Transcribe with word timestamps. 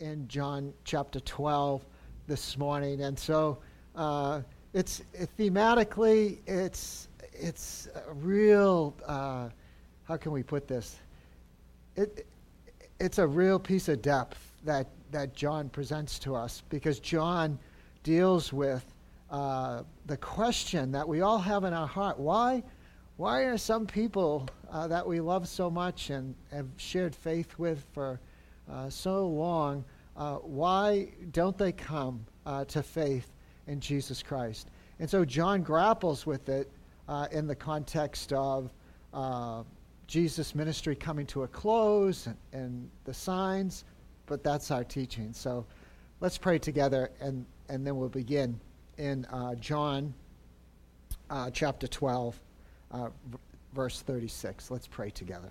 in 0.00 0.26
John 0.28 0.72
chapter 0.84 1.20
12 1.20 1.84
this 2.26 2.56
morning. 2.56 3.02
And 3.02 3.18
so 3.18 3.58
uh, 3.94 4.40
it's 4.72 5.02
it, 5.12 5.28
thematically, 5.38 6.38
it's, 6.46 7.08
it's 7.32 7.88
a 8.08 8.12
real, 8.14 8.96
uh, 9.06 9.50
how 10.04 10.16
can 10.16 10.32
we 10.32 10.42
put 10.42 10.66
this? 10.66 10.98
It, 11.96 12.26
it's 12.98 13.18
a 13.18 13.26
real 13.26 13.58
piece 13.58 13.88
of 13.88 14.00
depth 14.00 14.52
that, 14.64 14.88
that 15.10 15.34
John 15.34 15.68
presents 15.68 16.18
to 16.20 16.34
us 16.34 16.62
because 16.70 16.98
John 16.98 17.58
deals 18.02 18.52
with 18.52 18.84
uh, 19.30 19.82
the 20.06 20.16
question 20.16 20.90
that 20.92 21.06
we 21.06 21.20
all 21.20 21.38
have 21.38 21.64
in 21.64 21.72
our 21.74 21.86
heart 21.86 22.18
why, 22.18 22.62
why 23.16 23.42
are 23.42 23.58
some 23.58 23.86
people 23.86 24.48
uh, 24.70 24.88
that 24.88 25.06
we 25.06 25.20
love 25.20 25.46
so 25.46 25.70
much 25.70 26.08
and 26.08 26.34
have 26.50 26.66
shared 26.78 27.14
faith 27.14 27.58
with 27.58 27.84
for 27.92 28.18
so 28.88 29.26
long, 29.26 29.84
uh, 30.16 30.36
why 30.36 31.08
don't 31.32 31.56
they 31.56 31.72
come 31.72 32.24
uh, 32.46 32.64
to 32.66 32.82
faith 32.82 33.32
in 33.66 33.80
Jesus 33.80 34.22
Christ? 34.22 34.68
And 34.98 35.08
so 35.08 35.24
John 35.24 35.62
grapples 35.62 36.26
with 36.26 36.48
it 36.48 36.70
uh, 37.08 37.26
in 37.32 37.46
the 37.46 37.54
context 37.54 38.32
of 38.32 38.72
Jesus' 40.06 40.56
ministry 40.56 40.96
coming 40.96 41.24
to 41.26 41.44
a 41.44 41.48
close 41.48 42.26
and, 42.26 42.36
and 42.52 42.90
the 43.04 43.14
signs, 43.14 43.84
but 44.26 44.42
that's 44.42 44.72
our 44.72 44.82
teaching. 44.82 45.32
So 45.32 45.64
let's 46.18 46.36
pray 46.36 46.58
together 46.58 47.12
and, 47.20 47.46
and 47.68 47.86
then 47.86 47.96
we'll 47.96 48.08
begin 48.08 48.58
in 48.98 49.24
uh, 49.26 49.54
John 49.54 50.12
uh, 51.30 51.50
chapter 51.50 51.86
12, 51.86 52.40
uh, 52.90 53.06
v- 53.06 53.38
verse 53.72 54.02
36. 54.02 54.70
Let's 54.70 54.86
pray 54.86 55.10
together. 55.10 55.50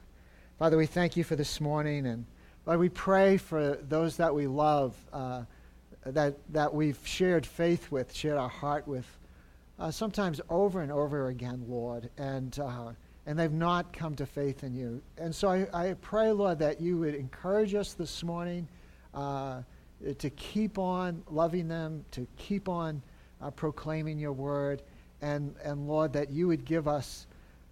Father, 0.60 0.78
we 0.78 0.86
thank 0.86 1.16
you 1.16 1.24
for 1.24 1.38
this 1.38 1.62
morning, 1.62 2.06
and 2.06 2.26
Lord, 2.70 2.82
we 2.82 2.90
pray 2.90 3.38
for 3.38 3.78
those 3.78 4.18
that 4.18 4.36
we 4.36 4.46
love, 4.46 4.96
uh, 5.12 5.42
that, 6.06 6.36
that 6.54 6.72
we've 6.72 7.00
shared 7.04 7.44
faith 7.44 7.92
with, 7.92 8.14
shared 8.14 8.38
our 8.38 8.48
heart 8.48 8.88
with, 8.88 9.08
uh, 9.80 9.90
sometimes 9.90 10.40
over 10.52 10.82
and 10.82 10.92
over 10.92 11.30
again, 11.30 11.66
Lord, 11.68 12.12
and, 12.20 12.60
uh, 12.60 12.92
and 13.26 13.40
they've 13.40 13.52
not 13.52 13.92
come 13.92 14.16
to 14.18 14.26
faith 14.28 14.64
in 14.64 14.76
you. 14.76 15.02
And 15.18 15.34
so 15.34 15.50
I, 15.50 15.90
I 15.90 15.94
pray, 15.96 16.32
Lord, 16.32 16.60
that 16.60 16.80
you 16.80 17.00
would 17.00 17.16
encourage 17.16 17.74
us 17.74 17.94
this 17.94 18.22
morning 18.24 18.68
to 19.16 20.30
keep 20.36 20.78
on 20.78 21.24
loving 21.28 21.68
them, 21.68 22.06
to 22.12 22.28
keep 22.38 22.70
on 22.70 23.02
uh, 23.42 23.50
proclaiming 23.50 24.20
your 24.20 24.34
word. 24.34 24.84
And, 25.24 25.56
and 25.64 25.88
Lord, 25.88 26.14
that 26.14 26.30
you 26.30 26.48
would 26.48 26.66
give 26.66 26.88
us 26.88 27.26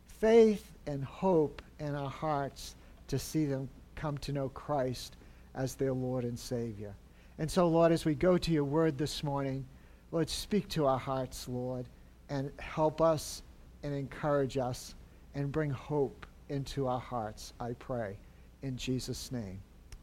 faith 0.08 0.72
and 0.88 1.04
hope 1.04 1.61
in 1.78 1.94
our 1.94 2.09
hearts 2.09 2.73
to 3.09 3.20
see 3.20 3.45
them 3.45 3.70
come 3.98 4.17
to 4.20 4.31
know 4.31 4.50
Christ 4.50 5.17
as 5.56 5.76
their 5.76 5.92
Lord 5.92 6.23
and 6.23 6.38
Savior. 6.38 6.95
And 7.40 7.50
so, 7.52 7.67
Lord, 7.67 7.92
as 7.92 8.06
we 8.06 8.16
go 8.16 8.38
to 8.38 8.52
your 8.52 8.64
word 8.64 8.98
this 8.98 9.23
morning, 9.23 9.66
Lord, 10.12 10.30
speak 10.30 10.70
to 10.70 10.86
our 10.86 10.98
hearts, 10.98 11.48
Lord, 11.50 11.88
and 12.30 12.52
help 12.59 13.02
us 13.02 13.44
and 13.84 13.94
encourage 13.94 14.58
us 14.58 14.95
and 15.36 15.52
bring 15.52 15.70
hope 15.70 16.26
into 16.50 16.88
our 16.88 17.00
hearts, 17.00 17.54
I 17.59 17.73
pray. 17.73 18.17
In 18.62 18.78
Jesus' 18.78 19.31
name, 19.31 19.59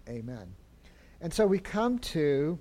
amen. 0.08 0.54
And 1.20 1.32
so 1.32 1.46
we 1.46 1.58
come 1.58 1.98
to 2.00 2.58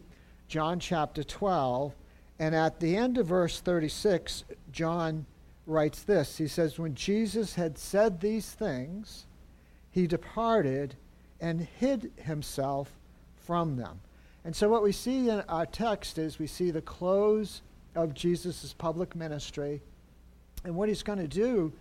John 0.47 0.80
chapter 0.80 1.23
12, 1.23 1.94
and 2.40 2.56
at 2.56 2.80
the 2.80 2.95
end 2.95 3.18
of 3.18 3.28
verse 3.28 3.59
36, 3.59 4.45
John 4.72 5.25
writes 5.66 6.03
this. 6.03 6.38
He 6.38 6.47
says, 6.47 6.80
When 6.80 6.95
Jesus 6.95 7.56
had 7.56 7.78
said 7.78 8.20
these 8.20 8.52
things, 8.52 9.25
he 9.92 10.08
departed 10.08 10.95
and 11.44 11.68
hid 11.78 12.10
himself 12.24 12.90
from 13.36 13.76
them. 13.76 14.00
And 14.46 14.56
so, 14.56 14.70
what 14.70 14.82
we 14.82 14.94
see 14.94 15.30
in 15.30 15.42
our 15.50 15.66
text 15.66 16.18
is 16.18 16.40
we 16.40 16.48
see 16.48 16.72
the 16.72 16.82
close 16.82 17.62
of 17.96 18.14
Jesus' 18.14 18.74
public 18.78 19.14
ministry. 19.14 19.82
And 20.64 20.74
what 20.76 20.88
he's 20.88 21.04
going 21.04 21.20
to 21.20 21.28
do 21.28 21.74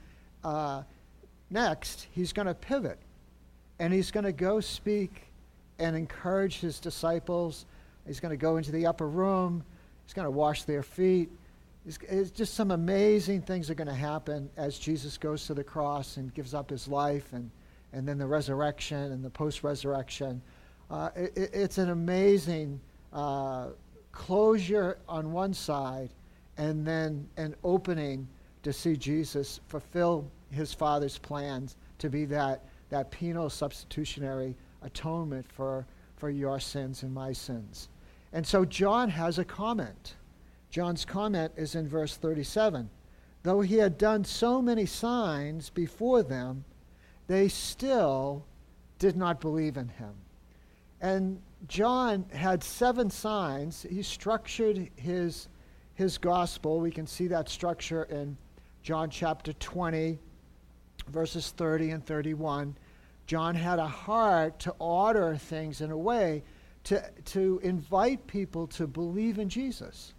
uh, 0.42 0.82
next, 1.48 2.08
he's 2.12 2.32
going 2.32 2.48
to 2.48 2.54
pivot. 2.54 2.98
And 3.78 3.92
he's 3.92 4.10
going 4.10 4.24
to 4.24 4.32
go 4.32 4.60
speak 4.60 5.22
and 5.78 5.96
encourage 5.96 6.58
his 6.58 6.80
disciples. 6.80 7.64
He's 8.04 8.18
going 8.18 8.30
to 8.30 8.36
go 8.36 8.56
into 8.56 8.72
the 8.72 8.86
upper 8.86 9.08
room. 9.08 9.62
He's 10.04 10.12
going 10.12 10.26
to 10.26 10.30
wash 10.30 10.64
their 10.64 10.82
feet. 10.82 11.30
It's, 11.86 11.98
it's 12.08 12.30
just 12.32 12.54
some 12.54 12.72
amazing 12.72 13.42
things 13.42 13.70
are 13.70 13.74
going 13.74 13.88
to 13.88 13.94
happen 13.94 14.50
as 14.56 14.76
Jesus 14.78 15.16
goes 15.16 15.46
to 15.46 15.54
the 15.54 15.64
cross 15.64 16.16
and 16.16 16.34
gives 16.34 16.52
up 16.52 16.70
his 16.70 16.88
life, 16.88 17.32
and, 17.32 17.50
and 17.92 18.06
then 18.06 18.18
the 18.18 18.26
resurrection 18.26 19.12
and 19.12 19.24
the 19.24 19.30
post 19.30 19.62
resurrection. 19.62 20.40
Uh, 20.90 21.10
it, 21.14 21.50
it's 21.52 21.78
an 21.78 21.90
amazing 21.90 22.80
uh, 23.12 23.68
closure 24.12 24.98
on 25.08 25.32
one 25.32 25.54
side, 25.54 26.10
and 26.58 26.86
then 26.86 27.28
an 27.36 27.54
opening 27.64 28.28
to 28.62 28.72
see 28.72 28.96
Jesus 28.96 29.60
fulfill 29.68 30.30
his 30.50 30.72
Father's 30.72 31.18
plans 31.18 31.76
to 31.98 32.08
be 32.08 32.24
that, 32.26 32.64
that 32.90 33.10
penal 33.10 33.50
substitutionary 33.50 34.54
atonement 34.82 35.46
for, 35.50 35.86
for 36.16 36.30
your 36.30 36.60
sins 36.60 37.02
and 37.02 37.12
my 37.12 37.32
sins. 37.32 37.88
And 38.32 38.46
so 38.46 38.64
John 38.64 39.08
has 39.10 39.38
a 39.38 39.44
comment. 39.44 40.14
John's 40.70 41.04
comment 41.04 41.52
is 41.56 41.74
in 41.74 41.88
verse 41.88 42.16
37. 42.16 42.88
Though 43.42 43.60
he 43.60 43.76
had 43.76 43.98
done 43.98 44.24
so 44.24 44.62
many 44.62 44.86
signs 44.86 45.68
before 45.68 46.22
them, 46.22 46.64
they 47.32 47.48
still 47.48 48.44
did 48.98 49.16
not 49.16 49.40
believe 49.40 49.78
in 49.78 49.88
him. 49.88 50.12
And 51.00 51.40
John 51.66 52.26
had 52.30 52.62
seven 52.62 53.08
signs. 53.08 53.86
He 53.88 54.02
structured 54.02 54.90
his, 54.96 55.48
his 55.94 56.18
gospel. 56.18 56.78
We 56.78 56.90
can 56.90 57.06
see 57.06 57.28
that 57.28 57.48
structure 57.48 58.04
in 58.04 58.36
John 58.82 59.08
chapter 59.08 59.54
20, 59.54 60.18
verses 61.08 61.52
30 61.56 61.92
and 61.92 62.04
31. 62.04 62.76
John 63.26 63.54
had 63.54 63.78
a 63.78 63.88
heart 63.88 64.58
to 64.60 64.74
order 64.78 65.36
things 65.36 65.80
in 65.80 65.90
a 65.90 65.96
way 65.96 66.42
to, 66.84 67.02
to 67.26 67.60
invite 67.62 68.26
people 68.26 68.66
to 68.66 68.86
believe 68.86 69.38
in 69.38 69.48
Jesus. 69.48 70.12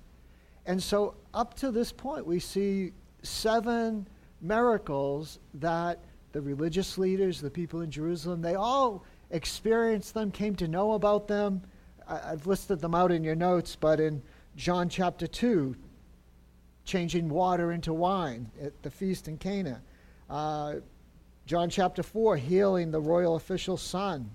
And 0.66 0.81
so, 0.81 1.13
up 1.34 1.53
to 1.56 1.69
this 1.69 1.91
point, 1.91 2.25
we 2.25 2.40
see 2.40 2.94
seven 3.22 4.07
miracles 4.41 5.38
that 5.53 6.00
the 6.34 6.42
religious 6.42 6.98
leaders, 6.98 7.40
the 7.40 7.50
people 7.50 7.82
in 7.82 7.92
Jerusalem, 7.92 8.42
they 8.42 8.56
all 8.56 9.06
experienced 9.30 10.14
them, 10.14 10.32
came 10.32 10.56
to 10.56 10.68
know 10.68 10.94
about 10.94 11.28
them. 11.28 11.62
I've 12.08 12.46
listed 12.48 12.82
them 12.82 12.94
out 12.94 13.12
in 13.12 13.24
your 13.24 13.36
notes, 13.36 13.78
but 13.80 14.00
in 14.00 14.22
John 14.58 14.90
chapter 14.90 15.26
2, 15.26 15.76
changing 16.86 17.30
water 17.30 17.72
into 17.72 17.94
wine 17.94 18.52
at 18.62 18.82
the 18.84 18.92
feast 18.92 19.28
in 19.28 19.38
Cana. 19.38 19.82
Uh, 20.30 20.76
John 21.46 21.70
chapter 21.70 22.04
4, 22.04 22.36
healing 22.36 22.92
the 22.92 23.00
royal 23.00 23.36
official's 23.36 23.82
son. 23.82 24.30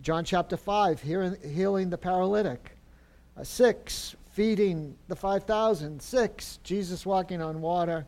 John 0.00 0.24
chapter 0.24 0.56
5, 0.56 1.02
healing 1.02 1.90
the 1.90 1.98
paralytic. 1.98 2.76
Uh, 3.36 3.42
6, 3.42 4.16
feeding 4.32 4.96
the 5.08 5.16
5,000. 5.16 6.00
6, 6.00 6.58
Jesus 6.62 7.04
walking 7.04 7.42
on 7.42 7.60
water. 7.60 8.06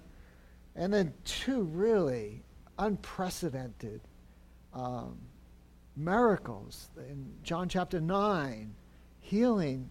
And 0.77 0.93
then 0.93 1.13
two 1.25 1.63
really 1.63 2.43
unprecedented 2.79 4.01
um, 4.73 5.19
miracles 5.97 6.91
in 7.09 7.33
John 7.43 7.69
chapter 7.69 8.01
9, 8.01 8.75
healing 9.21 9.91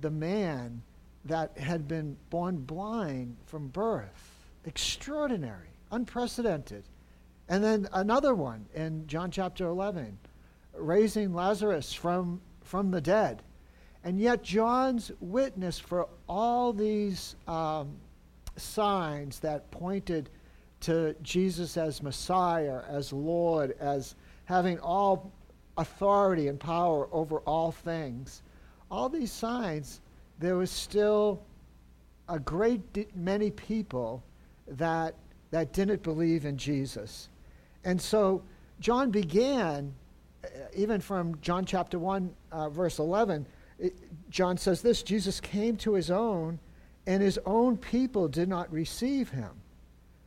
the 0.00 0.10
man 0.10 0.82
that 1.24 1.56
had 1.56 1.88
been 1.88 2.16
born 2.30 2.58
blind 2.58 3.36
from 3.46 3.68
birth. 3.68 4.46
Extraordinary, 4.64 5.68
unprecedented. 5.90 6.84
And 7.48 7.62
then 7.62 7.88
another 7.92 8.34
one 8.34 8.66
in 8.74 9.06
John 9.06 9.30
chapter 9.30 9.66
11, 9.66 10.18
raising 10.74 11.32
Lazarus 11.32 11.92
from, 11.92 12.40
from 12.62 12.90
the 12.90 13.00
dead. 13.00 13.42
And 14.02 14.20
yet, 14.20 14.42
John's 14.42 15.12
witness 15.20 15.78
for 15.78 16.08
all 16.28 16.72
these 16.72 17.36
um, 17.48 17.96
signs 18.56 19.38
that 19.40 19.70
pointed 19.70 20.28
to 20.84 21.14
Jesus 21.22 21.76
as 21.76 22.02
Messiah, 22.02 22.82
as 22.88 23.12
Lord, 23.12 23.74
as 23.80 24.16
having 24.44 24.78
all 24.80 25.32
authority 25.78 26.48
and 26.48 26.60
power 26.60 27.08
over 27.10 27.38
all 27.40 27.72
things, 27.72 28.42
all 28.90 29.08
these 29.08 29.32
signs, 29.32 30.00
there 30.38 30.56
was 30.56 30.70
still 30.70 31.42
a 32.28 32.38
great 32.38 33.16
many 33.16 33.50
people 33.50 34.22
that, 34.68 35.14
that 35.50 35.72
didn't 35.72 36.02
believe 36.02 36.44
in 36.44 36.56
Jesus. 36.56 37.30
And 37.84 38.00
so 38.00 38.42
John 38.80 39.10
began, 39.10 39.94
uh, 40.44 40.48
even 40.74 41.00
from 41.00 41.38
John 41.40 41.64
chapter 41.64 41.98
1, 41.98 42.34
uh, 42.52 42.68
verse 42.68 42.98
11, 42.98 43.46
it, 43.78 43.94
John 44.30 44.58
says 44.58 44.82
this 44.82 45.02
Jesus 45.02 45.40
came 45.40 45.76
to 45.78 45.94
his 45.94 46.10
own, 46.10 46.58
and 47.06 47.22
his 47.22 47.38
own 47.46 47.78
people 47.78 48.28
did 48.28 48.48
not 48.48 48.70
receive 48.70 49.30
him. 49.30 49.50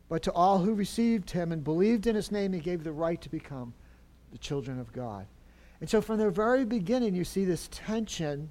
But 0.10 0.24
to 0.24 0.32
all 0.32 0.60
who 0.60 0.74
received 0.74 1.32
him 1.32 1.52
and 1.52 1.64
believed 1.64 2.08
in 2.08 2.16
his 2.16 2.32
name, 2.32 2.54
he 2.54 2.60
gave 2.60 2.84
the 2.84 2.92
right 2.92 3.22
to 3.22 3.30
become 3.30 3.74
the 4.32 4.38
children 4.38 4.80
of 4.80 4.94
God. 4.94 5.26
And 5.80 5.90
so 5.90 6.02
from 6.02 6.18
the 6.18 6.30
very 6.30 6.66
beginning, 6.66 7.14
you 7.14 7.24
see 7.24 7.46
this 7.46 7.70
tension 7.72 8.50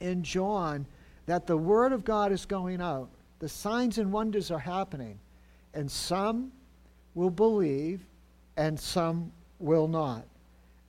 in 0.00 0.22
John 0.22 0.86
that 1.26 1.46
the 1.46 1.56
Word 1.56 1.92
of 1.92 2.04
God 2.04 2.32
is 2.32 2.46
going 2.46 2.80
out, 2.80 3.10
the 3.40 3.48
signs 3.48 3.98
and 3.98 4.12
wonders 4.12 4.50
are 4.50 4.58
happening, 4.58 5.18
and 5.74 5.90
some 5.90 6.52
will 7.14 7.30
believe 7.30 8.00
and 8.56 8.78
some 8.78 9.32
will 9.58 9.88
not. 9.88 10.24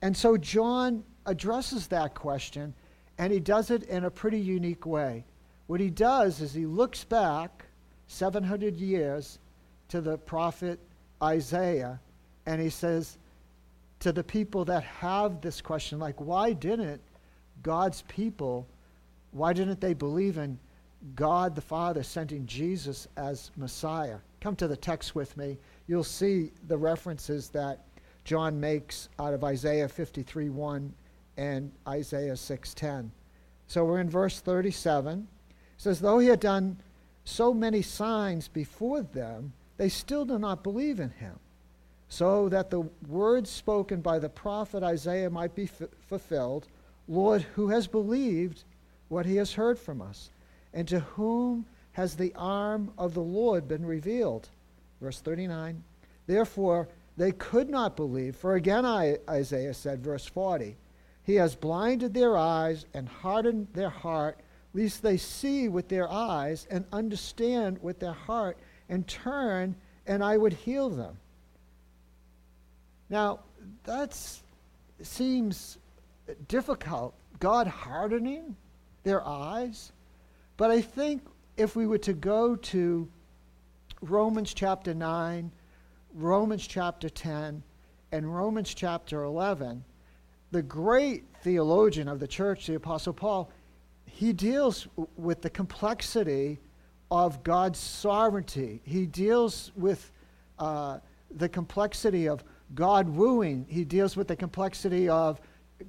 And 0.00 0.16
so 0.16 0.36
John 0.36 1.04
addresses 1.26 1.86
that 1.88 2.14
question, 2.14 2.74
and 3.18 3.32
he 3.32 3.40
does 3.40 3.70
it 3.70 3.84
in 3.84 4.04
a 4.04 4.10
pretty 4.10 4.40
unique 4.40 4.86
way. 4.86 5.24
What 5.66 5.80
he 5.80 5.90
does 5.90 6.40
is 6.40 6.52
he 6.52 6.66
looks 6.66 7.04
back 7.04 7.66
700 8.08 8.76
years 8.76 9.38
to 9.92 10.00
the 10.00 10.16
prophet 10.16 10.80
Isaiah, 11.22 12.00
and 12.46 12.62
he 12.62 12.70
says 12.70 13.18
to 14.00 14.10
the 14.10 14.24
people 14.24 14.64
that 14.64 14.82
have 14.84 15.42
this 15.42 15.60
question, 15.60 15.98
like, 15.98 16.18
why 16.18 16.54
didn't 16.54 17.02
God's 17.62 18.00
people, 18.08 18.66
why 19.32 19.52
didn't 19.52 19.82
they 19.82 19.92
believe 19.92 20.38
in 20.38 20.58
God 21.14 21.54
the 21.54 21.60
Father 21.60 22.02
sending 22.02 22.46
Jesus 22.46 23.06
as 23.18 23.50
Messiah? 23.58 24.16
Come 24.40 24.56
to 24.56 24.66
the 24.66 24.78
text 24.78 25.14
with 25.14 25.36
me. 25.36 25.58
You'll 25.86 26.04
see 26.04 26.52
the 26.68 26.78
references 26.78 27.50
that 27.50 27.84
John 28.24 28.58
makes 28.58 29.10
out 29.18 29.34
of 29.34 29.44
Isaiah 29.44 29.88
53 29.88 30.48
1 30.48 30.94
and 31.36 31.70
Isaiah 31.86 32.36
6:10. 32.36 33.10
So 33.66 33.84
we're 33.84 34.00
in 34.00 34.08
verse 34.08 34.40
37. 34.40 35.28
It 35.50 35.56
says, 35.76 36.00
Though 36.00 36.18
he 36.18 36.28
had 36.28 36.40
done 36.40 36.78
so 37.24 37.52
many 37.52 37.82
signs 37.82 38.48
before 38.48 39.02
them, 39.02 39.52
they 39.82 39.88
still 39.88 40.24
do 40.24 40.38
not 40.38 40.62
believe 40.62 41.00
in 41.00 41.10
him. 41.10 41.40
So 42.08 42.48
that 42.50 42.70
the 42.70 42.82
words 43.08 43.50
spoken 43.50 44.00
by 44.00 44.20
the 44.20 44.28
prophet 44.28 44.84
Isaiah 44.84 45.28
might 45.28 45.56
be 45.56 45.64
f- 45.64 45.88
fulfilled 46.06 46.68
Lord, 47.08 47.42
who 47.56 47.66
has 47.70 47.88
believed 47.88 48.62
what 49.08 49.26
he 49.26 49.34
has 49.36 49.54
heard 49.54 49.80
from 49.80 50.00
us? 50.00 50.30
And 50.72 50.86
to 50.86 51.00
whom 51.00 51.66
has 51.94 52.14
the 52.14 52.32
arm 52.36 52.92
of 52.96 53.14
the 53.14 53.22
Lord 53.22 53.66
been 53.66 53.84
revealed? 53.84 54.48
Verse 55.00 55.18
39. 55.18 55.82
Therefore, 56.28 56.86
they 57.16 57.32
could 57.32 57.68
not 57.68 57.96
believe, 57.96 58.36
for 58.36 58.54
again 58.54 58.86
I, 58.86 59.18
Isaiah 59.28 59.74
said, 59.74 60.00
verse 60.00 60.26
40, 60.26 60.76
He 61.24 61.34
has 61.34 61.56
blinded 61.56 62.14
their 62.14 62.36
eyes 62.36 62.86
and 62.94 63.08
hardened 63.08 63.66
their 63.72 63.90
heart, 63.90 64.38
lest 64.74 65.02
they 65.02 65.16
see 65.16 65.68
with 65.68 65.88
their 65.88 66.08
eyes 66.08 66.68
and 66.70 66.84
understand 66.92 67.82
with 67.82 67.98
their 67.98 68.12
heart 68.12 68.56
and 68.88 69.06
turn, 69.06 69.74
and 70.06 70.22
I 70.22 70.36
would 70.36 70.52
heal 70.52 70.88
them. 70.88 71.16
Now, 73.08 73.40
that 73.84 74.18
seems 75.02 75.78
difficult. 76.48 77.14
God 77.40 77.66
hardening 77.66 78.56
their 79.02 79.26
eyes. 79.26 79.92
But 80.56 80.70
I 80.70 80.80
think 80.80 81.22
if 81.56 81.76
we 81.76 81.86
were 81.86 81.98
to 81.98 82.12
go 82.12 82.56
to 82.56 83.08
Romans 84.00 84.54
chapter 84.54 84.94
9, 84.94 85.50
Romans 86.14 86.66
chapter 86.66 87.08
10, 87.08 87.62
and 88.12 88.34
Romans 88.34 88.74
chapter 88.74 89.24
11, 89.24 89.84
the 90.50 90.62
great 90.62 91.24
theologian 91.42 92.08
of 92.08 92.20
the 92.20 92.28
church, 92.28 92.66
the 92.66 92.74
Apostle 92.74 93.12
Paul, 93.12 93.50
he 94.06 94.32
deals 94.32 94.86
with 95.16 95.40
the 95.40 95.50
complexity 95.50 96.58
of 97.12 97.42
God's 97.42 97.78
sovereignty. 97.78 98.80
He 98.84 99.04
deals 99.04 99.70
with 99.76 100.10
uh, 100.58 100.98
the 101.36 101.46
complexity 101.46 102.26
of 102.26 102.42
God 102.74 103.06
wooing. 103.06 103.66
He 103.68 103.84
deals 103.84 104.16
with 104.16 104.28
the 104.28 104.34
complexity 104.34 105.10
of 105.10 105.38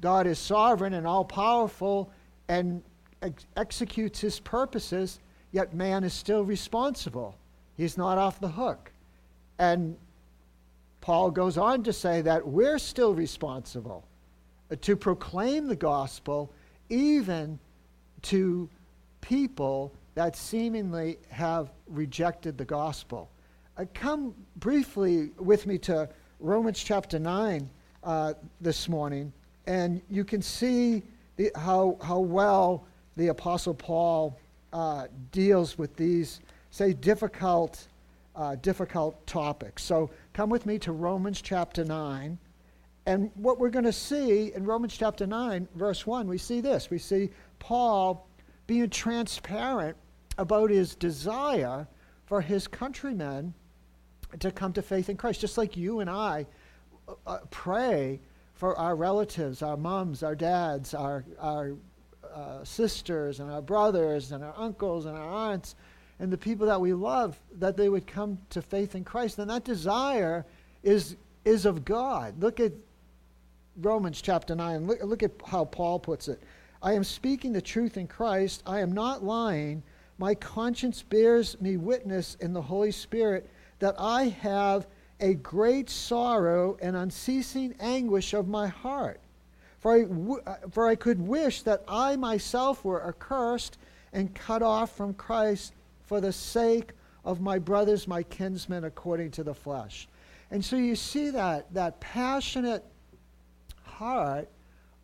God 0.02 0.28
is 0.28 0.38
sovereign 0.38 0.96
and 0.96 1.08
all 1.08 1.24
powerful 1.24 2.12
and 2.50 2.84
ex- 3.22 3.46
executes 3.56 4.20
his 4.20 4.42
purposes, 4.42 5.22
yet 5.54 5.74
man 5.74 6.04
is 6.04 6.12
still 6.14 6.44
responsible. 6.44 7.38
He's 7.78 7.98
not 7.98 8.18
off 8.18 8.42
the 8.42 8.50
hook. 8.50 8.92
And 9.60 9.96
Paul 11.00 11.32
goes 11.32 11.58
on 11.58 11.84
to 11.84 11.94
say 11.94 12.22
that 12.24 12.46
we're 12.46 12.80
still 12.80 13.14
responsible 13.14 14.04
to 14.82 14.98
proclaim 14.98 15.68
the 15.68 15.76
gospel 15.78 16.52
even 16.90 17.60
to 18.24 18.70
people 19.22 19.94
that 20.16 20.36
seemingly 20.36 21.18
have 21.30 21.72
rejected 21.88 22.58
the 22.58 22.66
gospel. 22.66 23.30
Uh, 23.78 23.86
come 23.94 24.36
briefly 24.58 25.32
with 25.40 25.66
me 25.66 25.78
to 25.80 26.08
Romans 26.40 26.84
chapter 26.84 27.18
9 27.18 27.70
uh, 28.04 28.34
this 28.62 28.88
morning, 28.88 29.34
and 29.66 30.02
you 30.10 30.24
can 30.24 30.42
see 30.42 31.02
the, 31.38 31.52
how, 31.56 31.98
how 32.02 32.20
well 32.20 32.86
the 33.18 33.28
Apostle 33.28 33.74
Paul 33.74 34.38
uh, 34.72 35.08
deals 35.32 35.78
with 35.78 35.96
these, 35.96 36.42
say, 36.72 36.94
difficult 36.94 37.88
uh, 38.36 38.56
difficult 38.56 39.26
topics. 39.28 39.84
So 39.84 40.10
come 40.34 40.50
with 40.50 40.66
me 40.66 40.80
to 40.80 40.92
Romans 40.92 41.42
chapter 41.42 41.84
9. 41.84 42.38
And 43.06 43.32
what 43.36 43.60
we're 43.60 43.70
going 43.70 43.86
to 43.86 43.94
see 43.94 44.54
in 44.54 44.64
Romans 44.66 44.96
chapter 44.98 45.28
9, 45.28 45.68
verse 45.76 46.08
1, 46.08 46.28
we 46.28 46.38
see 46.38 46.62
this. 46.62 46.90
We 46.90 46.98
see 46.98 47.30
Paul 47.60 48.28
being 48.66 48.90
transparent 48.90 49.98
about 50.38 50.70
his 50.70 50.96
desire 50.96 51.88
for 52.26 52.42
his 52.42 52.68
countrymen 52.68 53.54
to 54.40 54.52
come 54.52 54.74
to 54.74 54.82
faith 54.82 55.10
in 55.10 55.18
Christ, 55.18 55.42
just 55.42 55.58
like 55.58 55.78
you 55.78 56.00
and 56.00 56.10
I 56.10 56.46
uh, 57.08 57.14
uh 57.26 57.38
pray 57.52 58.20
for 58.56 58.78
our 58.78 58.96
relatives, 58.96 59.62
our 59.62 59.78
moms, 59.78 60.24
our 60.24 60.36
dads, 60.36 60.94
our, 60.94 61.26
our 61.40 61.74
uh, 62.34 62.64
sisters, 62.64 63.40
and 63.40 63.52
our 63.52 63.62
brothers, 63.62 64.32
and 64.32 64.44
our 64.44 64.54
uncles, 64.58 65.06
and 65.06 65.18
our 65.18 65.52
aunts 65.52 65.76
and 66.20 66.32
the 66.32 66.38
people 66.38 66.68
that 66.68 66.80
we 66.80 66.94
love 66.94 67.40
that 67.60 67.76
they 67.76 67.90
would 67.90 68.08
come 68.08 68.38
to 68.50 68.62
faith 68.62 68.96
in 68.96 69.04
Christ. 69.04 69.40
And 69.40 69.50
that 69.50 69.64
desire 69.64 70.46
is, 70.84 71.16
is 71.44 71.66
of 71.66 71.84
God. 71.84 72.42
Look 72.42 72.60
at 72.60 72.72
Romans 73.82 74.22
chapter 74.22 74.56
9. 74.56 74.88
Look, 74.88 75.04
look 75.04 75.24
at 75.24 75.32
how 75.46 75.66
Paul 75.66 76.00
puts 76.00 76.28
it. 76.28 76.42
I 76.82 76.94
am 76.94 77.04
speaking 77.04 77.54
the 77.54 77.62
truth 77.62 77.98
in 77.98 78.08
Christ. 78.08 78.62
I 78.66 78.80
am 78.80 78.92
not 78.92 79.24
lying. 79.24 79.84
My 80.18 80.36
conscience 80.36 81.02
bears 81.02 81.60
me 81.60 81.78
witness 81.78 82.36
in 82.40 82.54
the 82.54 82.62
Holy 82.62 82.92
Spirit 82.92 83.50
that 83.80 83.96
I 83.98 84.26
have 84.26 84.88
a 85.20 85.34
great 85.36 85.90
sorrow 85.90 86.78
and 86.82 86.96
unceasing 86.96 87.76
anguish 87.80 88.34
of 88.34 88.48
my 88.48 88.68
heart. 88.68 89.20
For 89.80 89.94
I, 89.94 90.02
w- 90.04 90.42
uh, 90.46 90.56
for 90.72 90.88
I 90.88 90.96
could 90.96 91.20
wish 91.20 91.62
that 91.64 91.84
I 91.88 92.16
myself 92.16 92.86
were 92.86 93.06
accursed 93.06 93.78
and 94.14 94.34
cut 94.34 94.62
off 94.62 94.96
from 94.96 95.14
Christ 95.14 95.74
for 96.06 96.22
the 96.22 96.32
sake 96.32 96.92
of 97.26 97.42
my 97.42 97.58
brothers, 97.60 98.08
my 98.08 98.24
kinsmen, 98.24 98.84
according 98.84 99.32
to 99.32 99.44
the 99.44 99.54
flesh. 99.54 100.08
And 100.52 100.64
so 100.64 100.76
you 100.76 100.96
see 100.96 101.32
that, 101.32 101.74
that 101.74 102.00
passionate 102.00 102.84
heart 103.84 104.48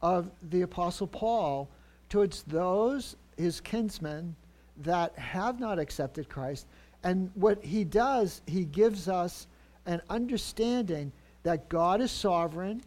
of 0.01 0.29
the 0.49 0.61
Apostle 0.61 1.07
Paul 1.07 1.69
towards 2.09 2.43
those, 2.43 3.15
his 3.37 3.59
kinsmen, 3.59 4.35
that 4.79 5.17
have 5.17 5.59
not 5.59 5.79
accepted 5.79 6.29
Christ. 6.29 6.67
And 7.03 7.31
what 7.35 7.63
he 7.63 7.83
does, 7.83 8.41
he 8.45 8.65
gives 8.65 9.07
us 9.07 9.47
an 9.85 10.01
understanding 10.09 11.11
that 11.43 11.69
God 11.69 12.01
is 12.01 12.11
sovereign, 12.11 12.81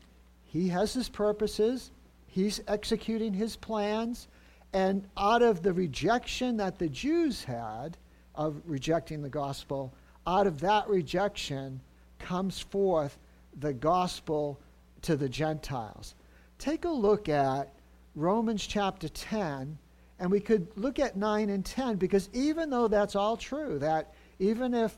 he 0.45 0.69
has 0.69 0.93
his 0.93 1.09
purposes, 1.09 1.91
he's 2.27 2.61
executing 2.69 3.33
his 3.33 3.57
plans, 3.57 4.29
and 4.73 5.07
out 5.17 5.43
of 5.43 5.63
the 5.63 5.73
rejection 5.73 6.57
that 6.59 6.79
the 6.79 6.89
Jews 6.89 7.45
had, 7.45 7.97
of 8.35 8.61
rejecting 8.67 9.23
the 9.23 9.29
gospel, 9.29 9.93
out 10.27 10.47
of 10.47 10.61
that 10.61 10.89
rejection 10.89 11.81
comes 12.19 12.61
forth 12.61 13.19
the 13.59 13.73
gospel 13.73 14.59
to 15.03 15.17
the 15.17 15.29
Gentiles. 15.29 16.15
Take 16.59 16.85
a 16.85 16.91
look 16.91 17.29
at 17.29 17.73
Romans 18.15 18.67
chapter 18.67 19.09
10, 19.09 19.77
and 20.23 20.31
we 20.31 20.39
could 20.39 20.69
look 20.77 21.01
at 21.01 21.17
9 21.17 21.51
and 21.51 21.65
10, 21.65 21.97
because 21.97 22.31
even 22.33 22.71
though 22.71 22.87
that's 22.87 23.17
all 23.17 23.37
true, 23.37 23.81
that 23.81 24.15
even 24.39 24.73
if 24.73 24.97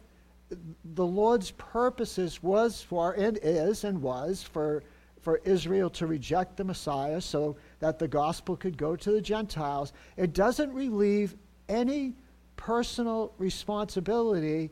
the 0.93 1.07
Lord's 1.07 1.51
purposes 1.53 2.43
was 2.43 2.83
for, 2.83 3.15
and 3.15 3.39
is 3.43 3.85
and 3.85 4.03
was 4.03 4.43
for, 4.43 4.83
for 5.23 5.41
Israel 5.45 5.89
to 5.89 6.07
reject 6.07 6.59
the 6.59 6.65
Messiah 6.65 7.23
so 7.23 7.57
that 7.79 7.99
the 7.99 8.07
gospel 8.07 8.55
could 8.55 8.77
go 8.77 8.97
to 8.97 9.13
the 9.13 9.21
Gentiles, 9.23 9.95
it 10.19 10.35
doesn't 10.35 10.71
relieve 10.75 11.37
any 11.71 12.13
personal 12.57 13.33
responsibility 13.39 14.71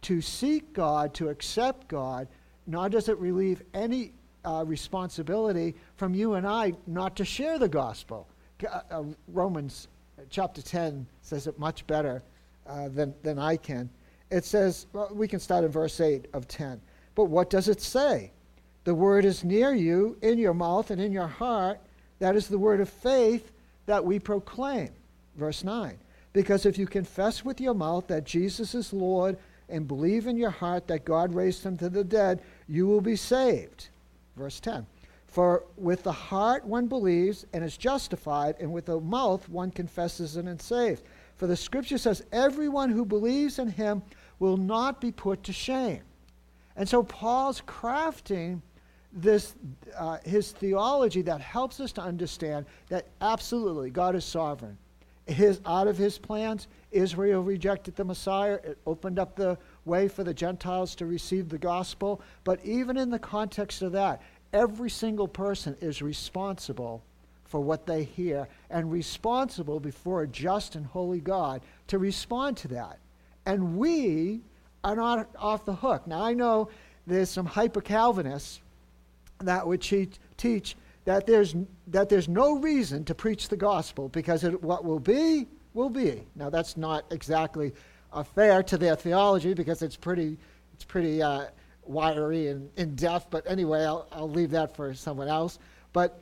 to 0.00 0.22
seek 0.22 0.72
God, 0.72 1.12
to 1.12 1.28
accept 1.28 1.88
God, 1.88 2.26
nor 2.66 2.88
does 2.88 3.10
it 3.10 3.18
relieve 3.18 3.62
any 3.74 4.14
uh, 4.46 4.64
responsibility 4.66 5.74
from 5.96 6.14
you 6.14 6.32
and 6.36 6.46
I 6.46 6.72
not 6.86 7.16
to 7.16 7.26
share 7.26 7.58
the 7.58 7.68
gospel. 7.68 8.29
Uh, 8.64 8.80
uh, 8.90 9.02
Romans 9.28 9.88
chapter 10.28 10.62
10 10.62 11.06
says 11.22 11.46
it 11.46 11.58
much 11.58 11.86
better 11.86 12.22
uh, 12.66 12.88
than, 12.88 13.14
than 13.22 13.38
I 13.38 13.56
can. 13.56 13.88
It 14.30 14.44
says, 14.44 14.86
well, 14.92 15.10
we 15.12 15.26
can 15.26 15.40
start 15.40 15.64
in 15.64 15.70
verse 15.70 16.00
8 16.00 16.26
of 16.32 16.46
10. 16.46 16.80
But 17.14 17.24
what 17.24 17.50
does 17.50 17.68
it 17.68 17.80
say? 17.80 18.32
The 18.84 18.94
word 18.94 19.24
is 19.24 19.44
near 19.44 19.74
you, 19.74 20.16
in 20.22 20.38
your 20.38 20.54
mouth 20.54 20.90
and 20.90 21.00
in 21.00 21.12
your 21.12 21.26
heart. 21.26 21.80
That 22.18 22.36
is 22.36 22.48
the 22.48 22.58
word 22.58 22.80
of 22.80 22.88
faith 22.88 23.52
that 23.86 24.04
we 24.04 24.18
proclaim. 24.18 24.90
Verse 25.36 25.64
9. 25.64 25.98
Because 26.32 26.64
if 26.64 26.78
you 26.78 26.86
confess 26.86 27.44
with 27.44 27.60
your 27.60 27.74
mouth 27.74 28.06
that 28.06 28.24
Jesus 28.24 28.74
is 28.74 28.92
Lord 28.92 29.36
and 29.68 29.88
believe 29.88 30.26
in 30.26 30.36
your 30.36 30.50
heart 30.50 30.86
that 30.86 31.04
God 31.04 31.34
raised 31.34 31.64
him 31.64 31.76
to 31.78 31.88
the 31.88 32.04
dead, 32.04 32.42
you 32.68 32.86
will 32.86 33.00
be 33.00 33.16
saved. 33.16 33.88
Verse 34.36 34.60
10. 34.60 34.86
For 35.30 35.64
with 35.76 36.02
the 36.02 36.12
heart 36.12 36.64
one 36.64 36.88
believes 36.88 37.46
and 37.52 37.64
is 37.64 37.76
justified, 37.76 38.56
and 38.58 38.72
with 38.72 38.86
the 38.86 39.00
mouth 39.00 39.48
one 39.48 39.70
confesses 39.70 40.36
and 40.36 40.48
is 40.48 40.64
saved. 40.64 41.04
For 41.36 41.46
the 41.46 41.56
scripture 41.56 41.98
says, 41.98 42.24
Everyone 42.32 42.90
who 42.90 43.04
believes 43.04 43.58
in 43.58 43.68
him 43.68 44.02
will 44.40 44.56
not 44.56 45.00
be 45.00 45.12
put 45.12 45.44
to 45.44 45.52
shame. 45.52 46.02
And 46.76 46.88
so 46.88 47.02
Paul's 47.02 47.62
crafting 47.62 48.60
this 49.12 49.54
uh, 49.96 50.18
his 50.24 50.52
theology 50.52 51.22
that 51.22 51.40
helps 51.40 51.80
us 51.80 51.92
to 51.92 52.00
understand 52.00 52.66
that 52.88 53.08
absolutely 53.20 53.90
God 53.90 54.14
is 54.14 54.24
sovereign. 54.24 54.78
His 55.26 55.60
out 55.64 55.86
of 55.86 55.96
his 55.96 56.18
plans, 56.18 56.66
Israel 56.90 57.42
rejected 57.42 57.94
the 57.94 58.04
Messiah. 58.04 58.58
It 58.64 58.78
opened 58.86 59.18
up 59.18 59.36
the 59.36 59.58
way 59.84 60.08
for 60.08 60.24
the 60.24 60.34
Gentiles 60.34 60.94
to 60.96 61.06
receive 61.06 61.48
the 61.48 61.58
gospel. 61.58 62.20
But 62.42 62.64
even 62.64 62.96
in 62.96 63.10
the 63.10 63.18
context 63.18 63.82
of 63.82 63.92
that, 63.92 64.22
every 64.52 64.90
single 64.90 65.28
person 65.28 65.76
is 65.80 66.02
responsible 66.02 67.02
for 67.44 67.60
what 67.60 67.86
they 67.86 68.04
hear 68.04 68.46
and 68.70 68.92
responsible 68.92 69.80
before 69.80 70.22
a 70.22 70.28
just 70.28 70.76
and 70.76 70.86
holy 70.86 71.20
God 71.20 71.62
to 71.88 71.98
respond 71.98 72.56
to 72.58 72.68
that. 72.68 72.98
And 73.44 73.76
we 73.76 74.40
are 74.84 74.94
not 74.94 75.28
off 75.36 75.64
the 75.64 75.74
hook. 75.74 76.06
Now, 76.06 76.22
I 76.22 76.32
know 76.32 76.68
there's 77.06 77.28
some 77.28 77.46
hyper 77.46 77.80
Calvinists 77.80 78.60
that 79.40 79.66
would 79.66 79.80
teach, 79.80 80.76
that, 81.04 81.26
there's, 81.26 81.56
that 81.88 82.08
there's 82.08 82.28
no 82.28 82.58
reason 82.58 83.04
to 83.06 83.14
preach 83.14 83.48
the 83.48 83.56
gospel 83.56 84.08
because 84.08 84.44
it, 84.44 84.62
what 84.62 84.84
will 84.84 85.00
be, 85.00 85.46
will 85.74 85.90
be. 85.90 86.22
Now, 86.36 86.50
that's 86.50 86.76
not 86.76 87.04
exactly 87.10 87.72
uh, 88.12 88.22
fair 88.22 88.62
to 88.64 88.78
their 88.78 88.96
theology 88.96 89.54
because 89.54 89.82
it's 89.82 89.96
pretty, 89.96 90.36
it's 90.74 90.84
pretty 90.84 91.22
uh, 91.22 91.46
wiry 91.90 92.48
and 92.48 92.70
in 92.76 92.94
depth. 92.94 93.26
But 93.30 93.44
anyway, 93.46 93.84
I'll, 93.84 94.06
I'll 94.12 94.30
leave 94.30 94.50
that 94.50 94.74
for 94.74 94.94
someone 94.94 95.28
else. 95.28 95.58
But 95.92 96.20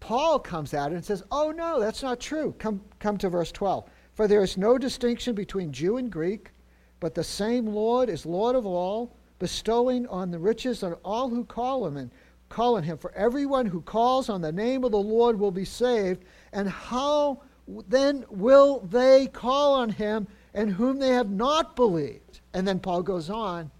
Paul 0.00 0.38
comes 0.38 0.74
at 0.74 0.92
it 0.92 0.94
and 0.94 1.04
says, 1.04 1.22
Oh, 1.30 1.50
no, 1.50 1.78
that's 1.80 2.02
not 2.02 2.20
true. 2.20 2.54
Come, 2.58 2.80
come 2.98 3.18
to 3.18 3.28
verse 3.28 3.52
12. 3.52 3.88
For 4.14 4.26
there 4.26 4.42
is 4.42 4.56
no 4.56 4.78
distinction 4.78 5.34
between 5.34 5.72
Jew 5.72 5.96
and 5.98 6.10
Greek, 6.10 6.50
but 6.98 7.14
the 7.14 7.24
same 7.24 7.66
Lord 7.66 8.08
is 8.08 8.26
Lord 8.26 8.56
of 8.56 8.66
all 8.66 9.16
bestowing 9.38 10.06
on 10.08 10.30
the 10.30 10.38
riches 10.38 10.82
on 10.82 10.92
all 11.04 11.28
who 11.28 11.44
call 11.44 11.86
him 11.86 11.96
and 11.96 12.10
call 12.48 12.76
on 12.76 12.82
him. 12.82 12.98
For 12.98 13.12
everyone 13.12 13.66
who 13.66 13.80
calls 13.80 14.28
on 14.28 14.40
the 14.40 14.52
name 14.52 14.84
of 14.84 14.90
the 14.90 14.98
Lord 14.98 15.38
will 15.38 15.50
be 15.50 15.64
saved. 15.64 16.24
And 16.52 16.68
how 16.68 17.42
then 17.88 18.24
will 18.28 18.80
they 18.80 19.28
call 19.28 19.74
on 19.74 19.90
him 19.90 20.26
in 20.54 20.68
whom 20.68 20.98
they 20.98 21.10
have 21.10 21.30
not 21.30 21.76
believed? 21.76 22.40
And 22.52 22.66
then 22.66 22.80
Paul 22.80 23.02
goes 23.02 23.30
on 23.30 23.70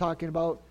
talking 0.00 0.30
about 0.30 0.62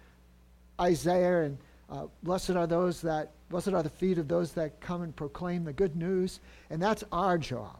Isaiah 0.81 1.43
and 1.43 1.57
uh, 1.91 2.07
blessed 2.24 2.51
are 2.51 2.65
those 2.65 3.00
that, 3.01 3.29
blessed 3.50 3.69
are 3.69 3.83
the 3.83 3.89
feet 3.89 4.17
of 4.17 4.27
those 4.27 4.53
that 4.53 4.81
come 4.81 5.03
and 5.03 5.15
proclaim 5.15 5.63
the 5.63 5.74
good 5.74 5.95
news. 5.95 6.39
And 6.71 6.81
that's 6.81 7.03
our 7.12 7.38
job. 7.38 7.77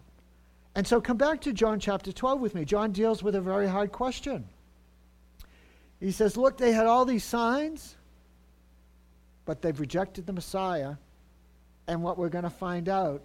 And 0.76 0.86
so 0.86 1.02
come 1.02 1.18
back 1.18 1.42
to 1.42 1.52
John 1.52 1.80
chapter 1.80 2.12
12 2.12 2.40
with 2.40 2.54
me. 2.54 2.66
John 2.66 2.92
deals 2.92 3.24
with 3.24 3.34
a 3.34 3.42
very 3.42 3.68
hard 3.68 3.92
question. 3.92 4.48
He 6.00 6.12
says, 6.12 6.38
Look, 6.38 6.58
they 6.58 6.72
had 6.72 6.86
all 6.86 7.04
these 7.04 7.24
signs, 7.24 7.96
but 9.46 9.64
they've 9.64 9.80
rejected 9.80 10.28
the 10.28 10.34
Messiah. 10.34 10.96
And 11.88 12.04
what 12.04 12.20
we're 12.20 12.30
going 12.30 12.44
to 12.44 12.52
find 12.52 12.88
out 12.88 13.24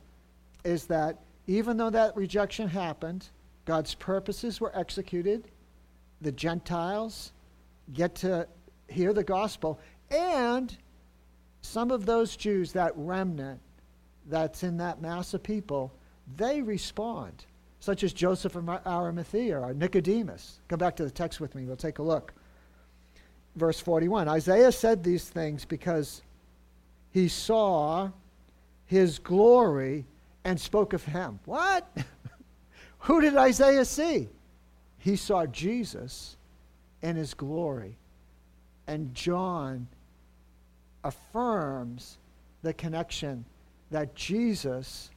is 0.65 0.87
that 0.87 1.19
even 1.47 1.77
though 1.77 1.91
that 1.91 2.17
rejection 2.17 2.69
happened, 2.69 3.29
God's 3.67 3.95
purposes 3.95 4.63
were 4.63 4.75
executed. 4.75 5.51
The 6.23 6.33
Gentiles 6.33 7.33
get 7.93 8.15
to 8.17 8.49
hear 8.89 9.13
the 9.13 9.25
gospel. 9.25 9.81
And 10.11 10.77
some 11.63 11.91
of 11.91 12.07
those 12.07 12.37
Jews, 12.37 12.73
that 12.73 12.93
remnant 12.97 13.61
that's 14.27 14.63
in 14.63 14.77
that 14.79 15.03
mass 15.03 15.35
of 15.35 15.43
people, 15.43 15.93
they 16.37 16.63
respond, 16.63 17.45
such 17.81 18.03
as 18.03 18.13
Joseph 18.13 18.57
of 18.57 18.69
Arimathea 18.69 19.59
or 19.59 19.75
Nicodemus. 19.75 20.61
Come 20.69 20.79
back 20.79 20.97
to 20.97 21.05
the 21.05 21.11
text 21.11 21.41
with 21.41 21.55
me. 21.55 21.65
We'll 21.65 21.77
take 21.77 21.99
a 21.99 22.03
look 22.03 22.33
verse 23.57 23.81
41. 23.81 24.29
Isaiah 24.29 24.73
said 24.73 25.03
these 25.03 25.29
things 25.29 25.65
because 25.65 26.23
he 27.11 27.29
saw 27.29 28.11
his 28.87 29.19
glory 29.19 30.05
and 30.45 30.61
spoke 30.61 30.93
of 30.93 31.05
him. 31.05 31.39
What? 31.45 31.87
Who 33.01 33.21
did 33.21 33.37
Isaiah 33.37 33.85
see? 33.85 34.29
He 34.99 35.17
saw 35.17 35.47
Jesus 35.47 36.37
and 37.05 37.17
his 37.17 37.35
glory. 37.35 37.97
And 38.89 39.15
John 39.15 39.87
affirms 41.05 42.19
the 42.63 42.73
connection 42.73 43.45
that 43.91 44.17
Jesus 44.17 45.11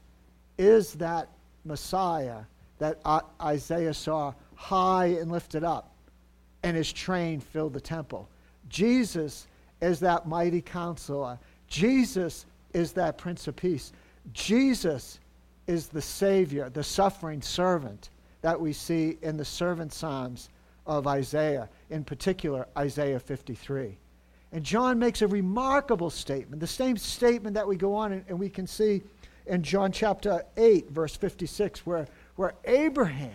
is 0.59 0.93
that 0.95 1.29
Messiah 1.65 2.41
that 2.79 2.99
Isaiah 3.41 3.93
saw 3.93 4.33
high 4.53 5.07
and 5.07 5.31
lifted 5.31 5.63
up 5.63 5.95
and 6.61 6.77
his 6.77 6.91
train 6.93 7.39
filled 7.39 7.73
the 7.73 7.81
temple. 7.81 8.29
Jesus 8.69 9.47
is 9.81 9.99
that 10.01 10.27
mighty 10.27 10.61
counselor. 10.61 11.39
Jesus 11.67 12.45
is 12.73 12.91
that 12.93 13.17
Prince 13.17 13.47
of 13.47 13.55
Peace. 13.55 13.93
Jesus 14.33 15.19
is 15.65 15.87
the 15.87 16.01
Savior, 16.01 16.69
the 16.69 16.83
suffering 16.83 17.41
servant 17.41 18.09
that 18.41 18.59
we 18.59 18.73
see 18.73 19.17
in 19.21 19.37
the 19.37 19.45
servant 19.45 19.93
Psalms 19.93 20.49
of 20.87 21.05
Isaiah, 21.05 21.69
in 21.89 22.03
particular, 22.03 22.67
Isaiah 22.77 23.19
53. 23.19 23.97
And 24.53 24.63
John 24.63 24.97
makes 24.97 25.21
a 25.21 25.27
remarkable 25.27 26.09
statement, 26.09 26.61
the 26.61 26.67
same 26.67 26.97
statement 26.97 27.53
that 27.55 27.67
we 27.67 27.75
go 27.75 27.93
on 27.93 28.13
and, 28.13 28.23
and 28.29 28.39
we 28.39 28.49
can 28.49 28.65
see 28.65 29.03
in 29.45 29.61
John 29.61 29.91
chapter 29.91 30.43
8, 30.55 30.89
verse 30.89 31.15
56, 31.15 31.85
where, 31.85 32.07
where 32.37 32.55
Abraham 32.65 33.31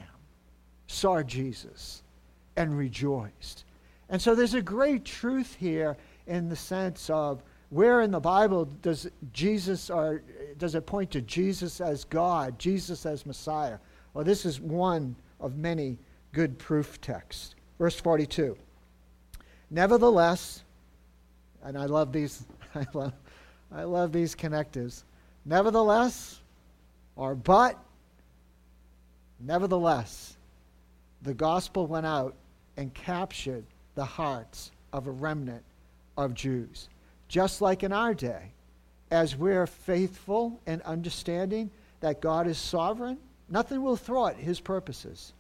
saw 0.87 1.23
Jesus 1.23 2.03
and 2.57 2.77
rejoiced. 2.77 3.65
And 4.09 4.21
so 4.21 4.35
there's 4.35 4.55
a 4.55 4.63
great 4.63 5.05
truth 5.05 5.57
here 5.59 5.97
in 6.27 6.49
the 6.49 6.57
sense 6.57 7.09
of 7.11 7.43
where 7.71 8.03
in 8.03 8.11
the 8.11 8.21
Bible 8.21 8.67
does 8.83 9.09
Jesus 9.33 9.89
or 9.89 10.23
does 10.59 10.75
it 10.75 10.85
point 10.85 11.11
to 11.13 11.23
Jesus 11.23 11.81
as 11.81 12.05
God, 12.05 12.59
Jesus 12.59 13.07
as 13.07 13.25
Messiah? 13.25 13.79
Well, 14.13 14.25
this 14.25 14.45
is 14.45 14.61
one 14.61 15.17
of 15.41 15.57
many 15.57 15.99
good 16.33 16.59
proof 16.59 17.01
text. 17.01 17.55
Verse 17.79 17.99
42. 17.99 18.57
Nevertheless, 19.71 20.63
and 21.65 21.79
I 21.79 21.87
love 21.87 22.13
these 22.13 22.45
I 22.75 22.87
love 22.93 23.13
I 23.71 23.85
love 23.85 24.13
these 24.13 24.35
connectives. 24.35 25.05
Nevertheless, 25.45 26.41
or 27.17 27.35
but 27.35 27.79
nevertheless, 29.41 30.37
the 31.23 31.35
gospel 31.35 31.87
went 31.87 32.07
out 32.07 32.35
and 32.77 32.93
captured 32.95 33.65
the 33.95 34.05
hearts 34.05 34.71
of 34.93 35.07
a 35.07 35.11
remnant 35.11 35.63
of 36.17 36.35
Jews. 36.35 36.89
Just 37.29 37.61
like 37.63 37.83
in 37.83 37.93
our 37.93 38.15
day, 38.15 38.53
as 39.11 39.37
we're 39.37 39.67
faithful 39.67 40.61
and 40.67 40.83
understanding 40.83 41.71
that 42.01 42.21
God 42.21 42.47
is 42.47 42.59
sovereign, 42.59 43.19
nothing 43.49 43.83
will 43.83 43.97
thwart 43.97 44.37
his 44.37 44.61
purposes. 44.61 45.33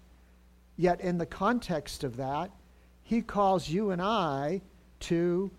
Yet, 0.76 1.00
in 1.00 1.18
the 1.18 1.26
context 1.26 2.04
of 2.04 2.16
that, 2.16 2.50
he 3.02 3.20
calls 3.22 3.68
you 3.68 3.90
and 3.90 4.00
I 4.00 4.62
to 5.00 5.50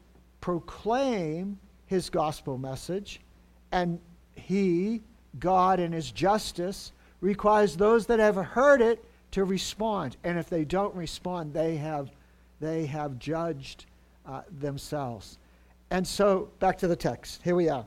proclaim 0.41 1.60
his 1.86 2.10
gospel 2.10 2.58
message, 2.58 3.22
and 3.72 4.00
he, 4.36 5.01
God, 5.39 5.79
in 5.79 5.91
his 5.91 6.12
justice, 6.12 6.91
requires 7.22 7.77
those 7.77 8.08
that 8.08 8.20
have 8.20 8.36
heard 8.36 8.82
it 8.82 9.03
to 9.32 9.43
respond. 9.43 10.17
And 10.24 10.38
if 10.38 10.50
they 10.50 10.65
don't 10.65 10.93
respond, 10.96 11.53
they 11.53 11.77
have, 11.77 12.12
they 12.60 12.86
have 12.88 13.20
judged 13.20 13.86
uh, 14.25 14.41
themselves. 14.60 15.38
And 15.91 16.08
so, 16.08 16.50
back 16.60 16.77
to 16.79 16.88
the 16.88 16.96
text. 16.96 17.41
Here 17.43 17.55
we 17.55 17.70
are. 17.70 17.86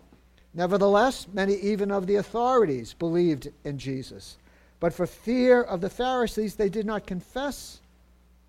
Nevertheless, 0.55 1.27
many 1.33 1.55
even 1.57 1.91
of 1.91 2.07
the 2.07 2.17
authorities 2.17 2.95
believed 2.95 3.49
in 3.65 3.79
Jesus. 3.79 4.39
But 4.79 4.93
for 4.93 5.07
fear 5.07 5.63
of 5.63 5.81
the 5.81 5.91
Pharisees, 5.91 6.55
they 6.55 6.69
did 6.69 6.87
not 6.87 7.07
confess 7.07 7.81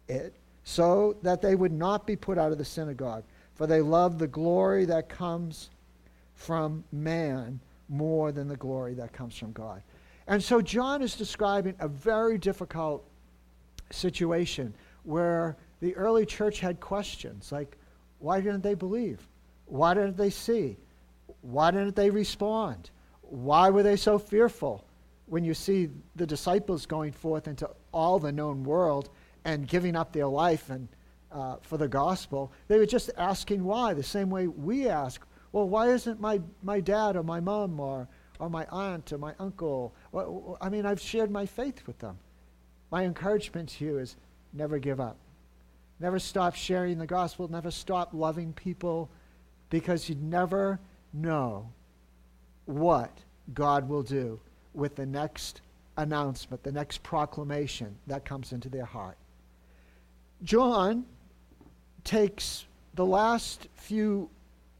it, 0.08 0.34
so 0.64 1.16
that 1.22 1.42
they 1.42 1.56
would 1.56 1.72
not 1.72 2.06
be 2.06 2.16
put 2.16 2.38
out 2.38 2.52
of 2.52 2.58
the 2.58 2.66
synagogue. 2.66 3.24
For 3.56 3.68
they 3.68 3.82
loved 3.82 4.20
the 4.20 4.28
glory 4.28 4.86
that 4.86 5.10
comes 5.10 5.70
from 6.36 6.84
man 6.92 7.60
more 7.90 8.32
than 8.32 8.48
the 8.48 8.58
glory 8.58 8.94
that 8.96 9.14
comes 9.14 9.38
from 9.38 9.54
God. 9.54 9.82
And 10.28 10.44
so 10.44 10.62
John 10.62 11.02
is 11.02 11.16
describing 11.16 11.74
a 11.80 11.88
very 11.88 12.38
difficult 12.38 13.04
situation 13.92 14.74
where 15.04 15.56
the 15.80 15.96
early 15.96 16.26
church 16.26 16.60
had 16.60 16.80
questions 16.80 17.52
like, 17.52 17.78
why 18.20 18.42
didn't 18.42 18.62
they 18.62 18.74
believe? 18.74 19.26
Why 19.68 19.94
didn't 19.94 20.18
they 20.18 20.30
see? 20.30 20.76
Why 21.42 21.72
didn't 21.72 21.96
they 21.96 22.10
respond? 22.10 22.90
Why 23.22 23.70
were 23.70 23.84
they 23.84 23.96
so 23.96 24.20
fearful 24.20 24.84
when 25.28 25.44
you 25.44 25.54
see 25.54 25.90
the 26.16 26.26
disciples 26.26 26.86
going 26.86 27.12
forth 27.12 27.48
into 27.48 27.70
all 27.94 28.18
the 28.18 28.32
known 28.32 28.64
world 28.64 29.10
and 29.46 29.68
giving 29.68 29.96
up 29.96 30.12
their 30.12 30.28
life 30.28 30.70
and 30.70 30.88
uh, 31.32 31.58
for 31.62 31.78
the 31.78 31.88
gospel? 31.88 32.52
They 32.68 32.78
were 32.78 32.86
just 32.86 33.12
asking 33.18 33.64
why, 33.64 33.94
the 33.94 34.04
same 34.04 34.30
way 34.30 34.48
we 34.48 34.88
ask, 34.88 35.22
well, 35.52 35.68
why 35.68 35.90
isn't 35.90 36.20
my, 36.20 36.42
my 36.64 36.80
dad 36.80 37.16
or 37.16 37.24
my 37.24 37.40
mom 37.40 37.80
or, 37.80 38.08
or 38.40 38.50
my 38.50 38.66
aunt 38.72 39.12
or 39.14 39.18
my 39.18 39.34
uncle? 39.40 39.94
Well, 40.12 40.58
I 40.62 40.70
mean, 40.70 40.86
I've 40.86 41.02
shared 41.02 41.32
my 41.32 41.46
faith 41.46 41.86
with 41.86 42.00
them. 42.00 42.18
My 42.92 43.04
encouragement 43.04 43.70
to 43.70 43.86
you 43.86 43.98
is 44.00 44.16
never 44.54 44.80
give 44.80 45.00
up. 45.00 45.18
Never 46.00 46.20
stop 46.20 46.56
sharing 46.56 47.00
the 47.00 47.08
gospel. 47.08 47.48
Never 47.48 47.72
stop 47.72 48.14
loving 48.14 48.54
people 48.54 49.10
because 49.70 50.08
you 50.08 50.16
never 50.16 50.80
know 51.14 51.70
what 52.66 53.18
God 53.54 53.90
will 53.90 54.04
do 54.04 54.40
with 54.78 54.96
the 54.96 55.06
next 55.06 55.62
announcement, 55.98 56.64
the 56.64 56.72
next 56.72 57.04
proclamation 57.04 57.96
that 58.06 58.24
comes 58.24 58.54
into 58.54 58.70
their 58.70 58.86
heart. 58.86 59.18
John 60.44 61.06
takes 62.04 62.66
the 62.94 63.06
last 63.06 63.68
few 63.76 64.30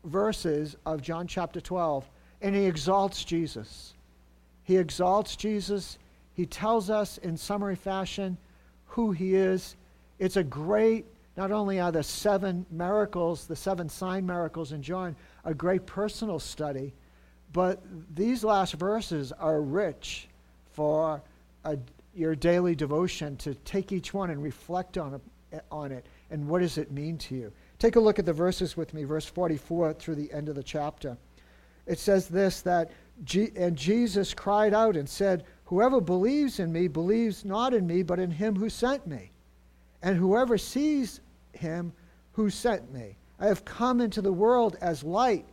verses 0.06 0.78
of 0.86 1.02
John 1.02 1.28
chapter 1.28 1.60
12 1.60 2.10
and 2.42 2.56
he 2.56 2.66
exalts 2.66 3.26
Jesus. 3.26 3.96
He 4.64 4.78
exalts 4.78 5.36
Jesus. 5.36 5.98
He 6.34 6.46
tells 6.46 6.90
us 6.90 7.18
in 7.18 7.36
summary 7.36 7.76
fashion 7.76 8.38
who 8.86 9.12
he 9.12 9.34
is. 9.34 9.76
It's 10.20 10.38
a 10.38 10.44
great, 10.44 11.06
not 11.36 11.52
only 11.52 11.80
are 11.80 11.92
the 11.92 12.04
seven 12.04 12.66
miracles, 12.70 13.48
the 13.48 13.56
seven 13.56 13.90
sign 13.90 14.26
miracles 14.26 14.72
in 14.72 14.84
John, 14.84 15.16
a 15.44 15.54
great 15.54 15.86
personal 15.88 16.40
study, 16.40 16.94
but 17.54 17.82
these 18.16 18.44
last 18.44 18.74
verses 18.74 19.32
are 19.32 19.62
rich 19.62 20.28
for 20.74 21.22
a, 21.64 21.78
your 22.14 22.36
daily 22.36 22.76
devotion 22.76 23.38
to 23.38 23.54
take 23.56 23.92
each 23.92 24.14
one 24.14 24.30
and 24.30 24.42
reflect 24.42 24.98
on 24.98 25.14
it, 25.52 25.64
on 25.72 25.92
it 25.92 26.06
and 26.30 26.48
what 26.48 26.60
does 26.60 26.78
it 26.78 26.92
mean 26.92 27.18
to 27.18 27.36
you. 27.36 27.52
Take 27.80 27.96
a 27.96 28.00
look 28.00 28.20
at 28.20 28.26
the 28.26 28.34
verses 28.34 28.76
with 28.76 28.94
me, 28.94 29.04
verse 29.04 29.26
44 29.26 29.94
through 29.94 30.16
the 30.16 30.32
end 30.32 30.50
of 30.50 30.56
the 30.56 30.64
chapter. 30.64 31.18
It 31.86 32.00
says 32.00 32.28
this 32.28 32.62
that, 32.62 32.92
G- 33.24 33.52
and 33.56 33.76
Jesus 33.76 34.34
cried 34.34 34.74
out 34.74 34.96
and 34.96 35.08
said, 35.08 35.46
Whoever 35.66 36.02
believes 36.02 36.60
in 36.60 36.72
me 36.72 36.88
believes 36.88 37.46
not 37.46 37.74
in 37.74 37.88
me, 37.88 38.04
but 38.04 38.20
in 38.20 38.32
him 38.32 38.56
who 38.56 38.70
sent 38.70 39.06
me. 39.08 39.32
And 40.02 40.18
whoever 40.18 40.58
sees 40.58 41.22
him 41.54 41.94
who 42.34 42.50
sent 42.50 42.94
me. 42.94 43.18
I 43.40 43.48
have 43.48 43.66
come 43.66 44.02
into 44.02 44.22
the 44.22 44.34
world 44.34 44.78
as 44.82 45.04
light 45.04 45.46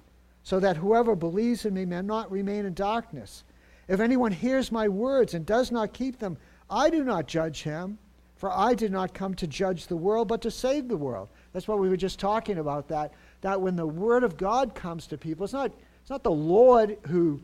so 0.44 0.60
that 0.60 0.76
whoever 0.76 1.16
believes 1.16 1.64
in 1.64 1.74
me 1.74 1.84
may 1.84 2.02
not 2.02 2.30
remain 2.30 2.66
in 2.66 2.74
darkness. 2.74 3.44
If 3.88 3.98
anyone 3.98 4.32
hears 4.32 4.70
my 4.70 4.88
words 4.88 5.34
and 5.34 5.44
does 5.44 5.72
not 5.72 5.92
keep 5.92 6.18
them, 6.18 6.36
I 6.70 6.90
do 6.90 7.02
not 7.02 7.26
judge 7.26 7.62
him, 7.62 7.98
for 8.36 8.50
I 8.50 8.74
did 8.74 8.92
not 8.92 9.14
come 9.14 9.34
to 9.36 9.46
judge 9.46 9.86
the 9.86 9.96
world, 9.96 10.28
but 10.28 10.42
to 10.42 10.50
save 10.50 10.88
the 10.88 10.96
world. 10.96 11.28
That's 11.52 11.66
what 11.66 11.78
we 11.78 11.88
were 11.88 11.96
just 11.96 12.18
talking 12.18 12.58
about, 12.58 12.88
that, 12.88 13.12
that 13.40 13.60
when 13.60 13.76
the 13.76 13.86
word 13.86 14.22
of 14.22 14.36
God 14.36 14.74
comes 14.74 15.06
to 15.08 15.18
people, 15.18 15.44
it's 15.44 15.52
not, 15.52 15.72
it's 16.00 16.10
not 16.10 16.22
the 16.22 16.30
Lord 16.30 16.98
who 17.08 17.40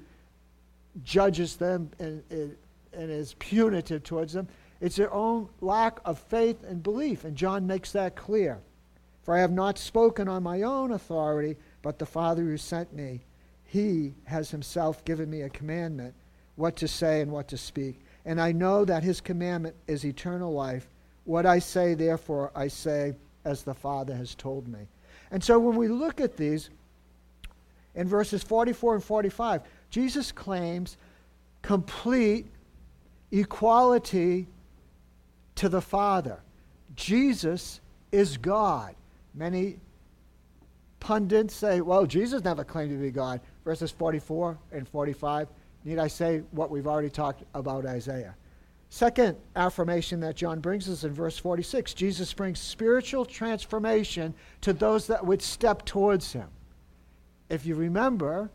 judges 1.02 1.56
them 1.56 1.90
and, 1.98 2.22
and, 2.30 2.56
and 2.92 3.10
is 3.10 3.34
punitive 3.38 4.02
towards 4.02 4.32
them. 4.32 4.48
It's 4.80 4.96
their 4.96 5.12
own 5.12 5.48
lack 5.60 6.00
of 6.04 6.18
faith 6.18 6.64
and 6.64 6.82
belief. 6.82 7.24
And 7.24 7.36
John 7.36 7.66
makes 7.66 7.92
that 7.92 8.16
clear. 8.16 8.58
For 9.22 9.36
I 9.36 9.40
have 9.40 9.52
not 9.52 9.78
spoken 9.78 10.28
on 10.28 10.42
my 10.42 10.62
own 10.62 10.92
authority, 10.92 11.56
but 11.82 11.98
the 11.98 12.06
Father 12.06 12.42
who 12.42 12.56
sent 12.56 12.92
me, 12.92 13.20
he 13.64 14.14
has 14.24 14.50
himself 14.50 15.04
given 15.04 15.30
me 15.30 15.42
a 15.42 15.48
commandment 15.48 16.14
what 16.56 16.76
to 16.76 16.88
say 16.88 17.20
and 17.20 17.30
what 17.30 17.48
to 17.48 17.56
speak. 17.56 18.00
And 18.24 18.40
I 18.40 18.52
know 18.52 18.84
that 18.84 19.02
his 19.02 19.20
commandment 19.20 19.76
is 19.86 20.04
eternal 20.04 20.52
life. 20.52 20.88
What 21.24 21.46
I 21.46 21.58
say, 21.58 21.94
therefore, 21.94 22.50
I 22.54 22.68
say 22.68 23.14
as 23.44 23.62
the 23.62 23.74
Father 23.74 24.14
has 24.14 24.34
told 24.34 24.68
me. 24.68 24.80
And 25.30 25.42
so 25.42 25.58
when 25.58 25.76
we 25.76 25.88
look 25.88 26.20
at 26.20 26.36
these, 26.36 26.70
in 27.94 28.08
verses 28.08 28.42
44 28.42 28.96
and 28.96 29.04
45, 29.04 29.62
Jesus 29.90 30.32
claims 30.32 30.96
complete 31.62 32.46
equality 33.32 34.46
to 35.56 35.68
the 35.68 35.80
Father. 35.80 36.40
Jesus 36.94 37.80
is 38.12 38.36
God. 38.36 38.94
Many 39.34 39.76
pundits 41.00 41.54
say, 41.54 41.80
well, 41.80 42.06
Jesus 42.06 42.44
never 42.44 42.62
claimed 42.62 42.90
to 42.90 42.96
be 42.96 43.10
God. 43.10 43.40
Verses 43.64 43.90
44 43.90 44.58
and 44.72 44.88
45. 44.88 45.48
Need 45.84 45.98
I 45.98 46.08
say 46.08 46.42
what 46.50 46.70
we've 46.70 46.86
already 46.86 47.10
talked 47.10 47.42
about 47.54 47.86
Isaiah? 47.86 48.36
Second 48.90 49.36
affirmation 49.54 50.20
that 50.20 50.36
John 50.36 50.60
brings 50.60 50.88
us 50.88 51.04
in 51.04 51.12
verse 51.12 51.38
46 51.38 51.94
Jesus 51.94 52.32
brings 52.34 52.58
spiritual 52.58 53.24
transformation 53.24 54.34
to 54.62 54.72
those 54.72 55.06
that 55.06 55.24
would 55.24 55.40
step 55.40 55.84
towards 55.84 56.32
him. 56.32 56.48
If 57.48 57.64
you 57.64 57.76
remember, 57.76 58.50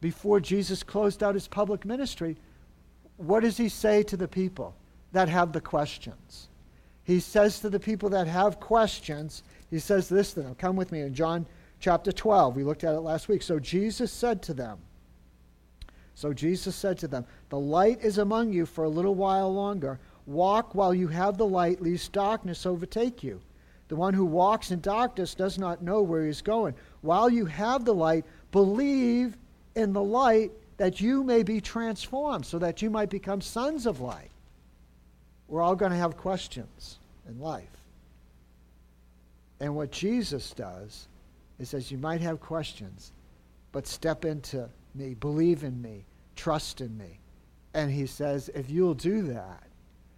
before 0.00 0.38
Jesus 0.38 0.82
closed 0.82 1.22
out 1.22 1.34
his 1.34 1.48
public 1.48 1.84
ministry, 1.84 2.36
what 3.16 3.40
does 3.40 3.56
he 3.56 3.68
say 3.68 4.02
to 4.04 4.16
the 4.16 4.28
people 4.28 4.74
that 5.12 5.28
have 5.28 5.52
the 5.52 5.60
questions? 5.60 6.48
He 7.02 7.18
says 7.18 7.60
to 7.60 7.70
the 7.70 7.80
people 7.80 8.10
that 8.10 8.26
have 8.26 8.60
questions, 8.60 9.42
he 9.70 9.78
says 9.78 10.08
this 10.08 10.34
to 10.34 10.42
them. 10.42 10.54
Come 10.54 10.76
with 10.76 10.92
me 10.92 11.00
in 11.00 11.14
John 11.14 11.46
chapter 11.80 12.12
12. 12.12 12.54
We 12.54 12.64
looked 12.64 12.84
at 12.84 12.94
it 12.94 13.00
last 13.00 13.28
week. 13.28 13.42
So 13.42 13.58
Jesus 13.58 14.12
said 14.12 14.42
to 14.42 14.54
them, 14.54 14.78
So 16.14 16.32
Jesus 16.32 16.76
said 16.76 16.98
to 16.98 17.08
them, 17.08 17.24
The 17.48 17.58
light 17.58 18.00
is 18.02 18.18
among 18.18 18.52
you 18.52 18.66
for 18.66 18.84
a 18.84 18.88
little 18.88 19.14
while 19.14 19.52
longer. 19.52 19.98
Walk 20.26 20.74
while 20.74 20.94
you 20.94 21.08
have 21.08 21.38
the 21.38 21.46
light, 21.46 21.82
lest 21.82 22.12
darkness 22.12 22.66
overtake 22.66 23.24
you. 23.24 23.40
The 23.88 23.96
one 23.96 24.14
who 24.14 24.24
walks 24.24 24.70
in 24.70 24.80
darkness 24.80 25.34
does 25.34 25.58
not 25.58 25.82
know 25.82 26.02
where 26.02 26.22
he 26.22 26.30
is 26.30 26.42
going. 26.42 26.74
While 27.00 27.28
you 27.28 27.46
have 27.46 27.84
the 27.84 27.94
light, 27.94 28.24
believe 28.52 29.36
in 29.74 29.92
the 29.92 30.02
light 30.02 30.52
that 30.76 31.00
you 31.00 31.24
may 31.24 31.42
be 31.42 31.60
transformed, 31.60 32.46
so 32.46 32.58
that 32.58 32.82
you 32.82 32.90
might 32.90 33.10
become 33.10 33.40
sons 33.40 33.86
of 33.86 34.00
light. 34.00 34.30
We're 35.48 35.62
all 35.62 35.74
going 35.74 35.90
to 35.90 35.98
have 35.98 36.16
questions 36.16 36.98
in 37.28 37.40
life. 37.40 37.64
And 39.58 39.74
what 39.74 39.90
Jesus 39.90 40.52
does 40.52 41.08
it 41.60 41.66
says, 41.66 41.90
You 41.90 41.98
might 41.98 42.22
have 42.22 42.40
questions, 42.40 43.12
but 43.70 43.86
step 43.86 44.24
into 44.24 44.68
me, 44.94 45.14
believe 45.14 45.62
in 45.62 45.80
me, 45.80 46.06
trust 46.34 46.80
in 46.80 46.96
me. 46.96 47.20
And 47.74 47.90
he 47.90 48.06
says, 48.06 48.50
If 48.54 48.70
you'll 48.70 48.94
do 48.94 49.22
that 49.22 49.62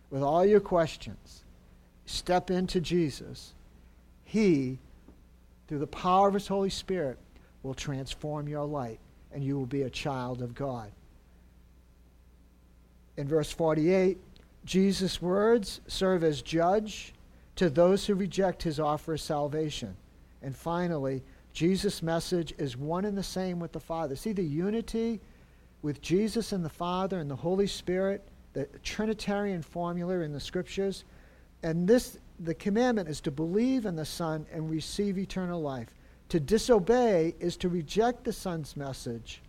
with 0.09 0.23
all 0.23 0.47
your 0.47 0.61
questions, 0.61 1.45
step 2.07 2.51
into 2.51 2.81
Jesus, 2.81 3.53
he, 4.25 4.79
through 5.67 5.81
the 5.81 5.87
power 5.87 6.29
of 6.29 6.35
his 6.35 6.47
Holy 6.47 6.71
Spirit, 6.71 7.19
will 7.63 7.75
transform 7.75 8.49
your 8.49 8.65
light 8.65 9.01
and 9.33 9.43
you 9.43 9.59
will 9.59 9.67
be 9.67 9.83
a 9.83 9.91
child 9.91 10.43
of 10.43 10.55
God. 10.55 10.91
In 13.17 13.27
verse 13.27 13.51
48, 13.51 14.19
Jesus' 14.65 15.21
words 15.21 15.81
serve 15.87 16.23
as 16.23 16.41
judge 16.41 17.15
to 17.57 17.69
those 17.69 18.07
who 18.07 18.15
reject 18.15 18.63
his 18.63 18.79
offer 18.81 19.15
of 19.15 19.21
salvation. 19.21 19.97
And 20.43 20.57
finally, 20.57 21.23
Jesus' 21.53 22.03
message 22.03 22.55
is 22.59 22.77
one 22.77 23.05
and 23.05 23.17
the 23.17 23.23
same 23.23 23.59
with 23.59 23.73
the 23.73 23.81
Father. 23.81 24.17
See 24.17 24.33
the 24.33 24.43
unity 24.43 25.21
with 25.83 26.01
Jesus 26.01 26.53
and 26.53 26.65
the 26.65 26.71
Father 26.71 27.19
and 27.19 27.31
the 27.31 27.37
Holy 27.37 27.67
Spirit, 27.67 28.27
the 28.55 28.67
Trinitarian 28.83 29.63
formula 29.63 30.21
in 30.21 30.33
the 30.33 30.41
Scriptures. 30.41 31.05
And 31.63 31.87
this, 31.87 32.19
the 32.41 32.55
commandment 32.55 33.09
is 33.09 33.21
to 33.23 33.31
believe 33.31 33.85
in 33.85 33.97
the 33.97 34.05
Son 34.05 34.47
and 34.53 34.71
receive 34.71 35.19
eternal 35.19 35.61
life. 35.61 35.95
To 36.31 36.41
disobey 36.41 37.35
is 37.41 37.57
to 37.59 37.69
reject 37.69 38.25
the 38.25 38.33
Son's 38.33 38.77
message 38.77 39.43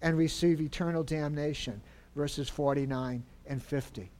and 0.00 0.16
receive 0.16 0.60
eternal 0.60 1.02
damnation. 1.02 1.82
Verses 2.14 2.48
49 2.48 3.22
and 3.46 3.62
50. 3.62 4.10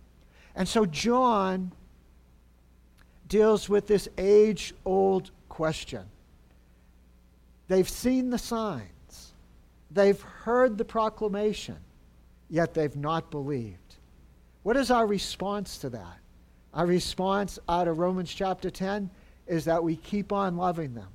And 0.55 0.69
so 0.69 0.85
John 0.85 1.73
deals 3.29 3.69
with 3.69 3.87
this 3.87 4.09
age 4.19 4.75
old 4.85 5.31
question 5.49 6.07
They've 7.69 7.89
seen 7.89 8.31
the 8.31 8.39
signs, 8.39 9.33
they've 9.91 10.21
heard 10.21 10.79
the 10.79 10.85
proclamation, 10.85 11.77
yet 12.49 12.75
they've 12.75 12.97
not 12.97 13.31
believed. 13.31 13.97
What 14.63 14.77
is 14.77 14.91
our 14.91 15.07
response 15.07 15.79
to 15.79 15.91
that? 15.91 16.19
Our 16.75 16.87
response 16.87 17.59
out 17.69 17.89
of 17.89 17.99
Romans 17.99 18.33
chapter 18.33 18.71
10 18.71 19.11
is 19.47 19.65
that 19.65 19.83
we 19.83 19.97
keep 19.97 20.33
on 20.33 20.57
loving 20.57 20.95
them. 20.95 21.09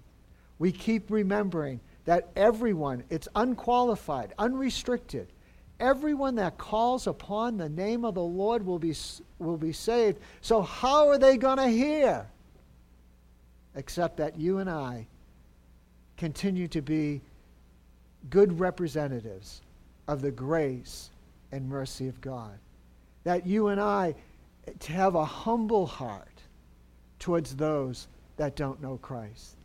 We 0.58 0.72
keep 0.72 1.10
remembering 1.10 1.80
that 2.06 2.30
everyone, 2.36 3.04
it's 3.10 3.28
unqualified, 3.36 4.34
unrestricted, 4.38 5.32
everyone 5.80 6.36
that 6.36 6.58
calls 6.58 7.08
upon 7.08 7.58
the 7.58 7.70
name 7.70 8.06
of 8.06 8.16
the 8.16 8.24
Lord 8.24 8.66
will 8.66 8.80
be, 8.80 8.96
will 9.40 9.58
be 9.58 9.74
saved. 9.74 10.20
So, 10.42 10.62
how 10.62 11.08
are 11.10 11.18
they 11.18 11.38
going 11.38 11.58
to 11.58 11.68
hear? 11.68 12.28
Except 13.76 14.18
that 14.18 14.38
you 14.38 14.58
and 14.58 14.70
I 14.70 15.08
continue 16.22 16.68
to 16.68 16.84
be 16.84 17.20
good 18.30 18.60
representatives 18.60 19.64
of 20.08 20.22
the 20.22 20.30
grace 20.30 21.10
and 21.52 21.68
mercy 21.68 22.08
of 22.08 22.22
God. 22.22 22.60
That 23.24 23.48
you 23.48 23.70
and 23.70 23.82
I 23.82 24.14
to 24.82 24.92
have 24.92 25.16
a 25.16 25.26
humble 25.26 25.88
heart 25.88 26.44
towards 27.18 27.56
those 27.56 28.08
that 28.38 28.56
don't 28.56 28.80
know 28.84 28.98
Christ. 28.98 29.56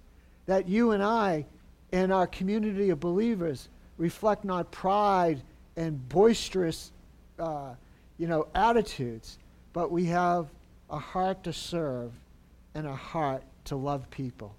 That 0.47 0.67
you 0.67 0.93
and 0.93 1.03
I, 1.03 1.45
in 1.93 2.11
our 2.11 2.27
community 2.27 2.89
of 2.89 3.01
believers, 3.01 3.69
reflect 3.99 4.43
not 4.43 4.71
pride 4.71 5.43
and 5.77 6.09
boisterous, 6.09 6.91
uh, 7.39 7.75
you 8.17 8.29
know, 8.29 8.49
attitudes, 8.55 9.37
but 9.75 9.91
we 9.91 10.07
have 10.07 10.47
a 10.89 10.99
heart 10.99 11.45
to 11.45 11.53
serve 11.53 12.13
and 12.75 12.87
a 12.87 12.97
heart 12.97 13.43
to 13.67 13.77
love 13.77 14.09
people. 14.09 14.55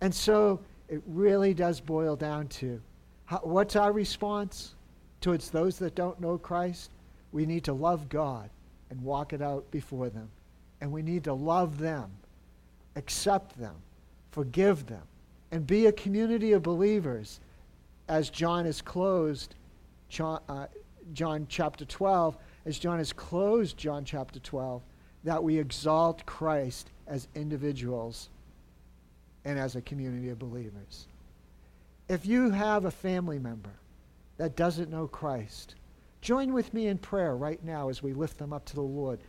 And 0.00 0.14
so 0.14 0.60
it 0.90 1.00
really 1.06 1.54
does 1.54 1.80
boil 1.80 2.16
down 2.16 2.48
to 2.48 2.82
how, 3.24 3.38
what's 3.44 3.76
our 3.76 3.92
response 3.92 4.74
towards 5.20 5.50
those 5.50 5.78
that 5.78 5.94
don't 5.94 6.20
know 6.20 6.36
Christ? 6.36 6.90
We 7.30 7.46
need 7.46 7.62
to 7.64 7.72
love 7.72 8.08
God 8.08 8.50
and 8.90 9.00
walk 9.02 9.32
it 9.32 9.40
out 9.40 9.70
before 9.70 10.10
them. 10.10 10.28
And 10.80 10.90
we 10.90 11.02
need 11.02 11.24
to 11.24 11.32
love 11.32 11.78
them, 11.78 12.10
accept 12.96 13.56
them, 13.56 13.76
forgive 14.32 14.86
them, 14.86 15.02
and 15.52 15.64
be 15.64 15.86
a 15.86 15.92
community 15.92 16.52
of 16.52 16.64
believers 16.64 17.38
as 18.08 18.28
John 18.28 18.64
has 18.64 18.82
closed 18.82 19.54
John, 20.08 20.40
uh, 20.48 20.66
John 21.12 21.46
chapter 21.48 21.84
12, 21.84 22.36
as 22.66 22.78
John 22.80 22.98
has 22.98 23.12
closed 23.12 23.76
John 23.76 24.04
chapter 24.04 24.40
12, 24.40 24.82
that 25.22 25.42
we 25.42 25.56
exalt 25.56 26.26
Christ 26.26 26.90
as 27.06 27.28
individuals 27.36 28.28
and 29.44 29.58
as 29.58 29.76
a 29.76 29.80
community 29.80 30.28
of 30.28 30.38
believers. 30.38 31.06
If 32.08 32.26
you 32.26 32.50
have 32.50 32.84
a 32.84 32.90
family 32.90 33.38
member 33.38 33.70
that 34.36 34.56
doesn't 34.56 34.90
know 34.90 35.06
Christ, 35.06 35.76
join 36.20 36.52
with 36.52 36.74
me 36.74 36.88
in 36.88 36.98
prayer 36.98 37.36
right 37.36 37.62
now 37.64 37.88
as 37.88 38.02
we 38.02 38.12
lift 38.12 38.38
them 38.38 38.52
up 38.52 38.64
to 38.66 38.74
the 38.74 38.80
Lord. 38.80 39.20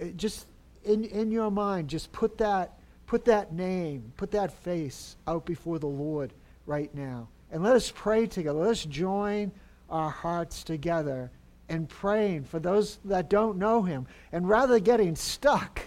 Uh, 0.00 0.06
just 0.16 0.46
in, 0.84 1.04
in 1.04 1.30
your 1.30 1.50
mind, 1.50 1.88
just 1.88 2.12
put 2.12 2.38
that, 2.38 2.78
put 3.06 3.24
that 3.24 3.52
name, 3.52 4.12
put 4.16 4.30
that 4.32 4.52
face 4.52 5.16
out 5.26 5.46
before 5.46 5.78
the 5.78 5.86
Lord 5.86 6.32
right 6.66 6.94
now. 6.94 7.28
And 7.50 7.62
let 7.62 7.74
us 7.74 7.92
pray 7.94 8.26
together. 8.26 8.58
Let 8.58 8.70
us 8.70 8.84
join 8.84 9.50
our 9.88 10.10
hearts 10.10 10.62
together 10.62 11.30
in 11.68 11.86
praying 11.86 12.44
for 12.44 12.58
those 12.58 12.98
that 13.04 13.30
don't 13.30 13.58
know 13.58 13.82
Him. 13.82 14.06
And 14.32 14.48
rather 14.48 14.78
getting 14.78 15.16
stuck 15.16 15.80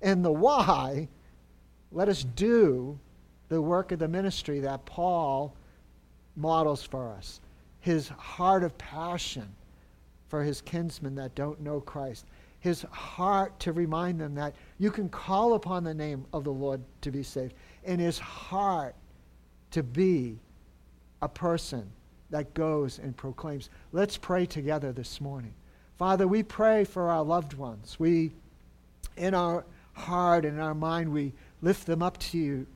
in 0.00 0.22
the 0.22 0.32
why, 0.32 1.08
let 1.92 2.08
us 2.08 2.22
do 2.22 2.98
the 3.50 3.60
work 3.60 3.92
of 3.92 3.98
the 3.98 4.08
ministry 4.08 4.60
that 4.60 4.86
Paul 4.86 5.54
models 6.36 6.82
for 6.82 7.10
us. 7.10 7.40
His 7.80 8.08
heart 8.08 8.62
of 8.62 8.78
passion 8.78 9.48
for 10.28 10.42
his 10.42 10.60
kinsmen 10.62 11.16
that 11.16 11.34
don't 11.34 11.60
know 11.60 11.80
Christ. 11.80 12.26
His 12.60 12.82
heart 12.82 13.58
to 13.60 13.72
remind 13.72 14.20
them 14.20 14.34
that 14.36 14.54
you 14.78 14.90
can 14.90 15.08
call 15.08 15.54
upon 15.54 15.82
the 15.82 15.92
name 15.92 16.24
of 16.32 16.44
the 16.44 16.52
Lord 16.52 16.80
to 17.02 17.10
be 17.10 17.24
saved. 17.24 17.54
And 17.84 18.00
his 18.00 18.18
heart 18.18 18.94
to 19.72 19.82
be 19.82 20.38
a 21.20 21.28
person 21.28 21.90
that 22.30 22.54
goes 22.54 23.00
and 23.00 23.16
proclaims. 23.16 23.68
Let's 23.90 24.16
pray 24.16 24.46
together 24.46 24.92
this 24.92 25.20
morning. 25.20 25.54
Father, 25.98 26.28
we 26.28 26.44
pray 26.44 26.84
for 26.84 27.10
our 27.10 27.24
loved 27.24 27.54
ones. 27.54 27.96
We, 27.98 28.30
in 29.16 29.34
our 29.34 29.64
heart 29.94 30.44
and 30.44 30.54
in 30.54 30.62
our 30.62 30.74
mind, 30.74 31.10
we 31.10 31.32
lift 31.62 31.86
them 31.86 32.00
up 32.00 32.16
to 32.18 32.38
you 32.38 32.66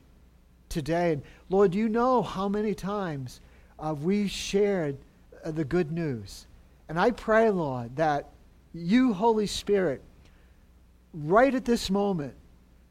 today. 0.75 1.13
And 1.13 1.23
Lord, 1.49 1.73
you 1.73 1.87
know 1.87 2.21
how 2.21 2.49
many 2.49 2.75
times 2.75 3.39
uh, 3.79 3.95
we 3.97 4.27
shared 4.27 4.97
uh, 5.43 5.51
the 5.51 5.63
good 5.63 5.89
news. 5.89 6.47
And 6.89 6.99
I 6.99 7.11
pray, 7.11 7.49
Lord, 7.49 7.95
that 7.95 8.29
you, 8.73 9.13
Holy 9.13 9.47
Spirit, 9.47 10.01
right 11.13 11.55
at 11.55 11.63
this 11.63 11.89
moment, 11.89 12.33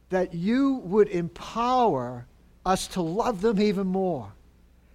that 0.08 0.32
you 0.32 0.76
would 0.84 1.08
empower 1.08 2.26
us 2.64 2.86
to 2.88 3.02
love 3.02 3.42
them 3.42 3.60
even 3.60 3.86
more. 3.86 4.32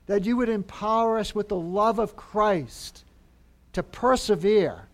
That 0.07 0.25
you 0.25 0.35
would 0.37 0.49
empower 0.49 1.19
us 1.19 1.35
with 1.35 1.47
the 1.47 1.59
love 1.59 1.99
of 1.99 2.15
Christ 2.15 3.05
to 3.73 3.83
persevere 3.83 4.87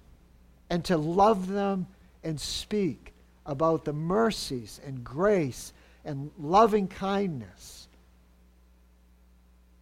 and 0.70 0.84
to 0.84 0.98
love 0.98 1.48
them 1.48 1.88
and 2.26 2.40
speak 2.40 3.14
about 3.46 3.86
the 3.86 3.94
mercies 3.94 4.82
and 4.86 5.02
grace 5.02 5.72
and 6.04 6.30
loving 6.38 6.90
kindness 6.90 7.85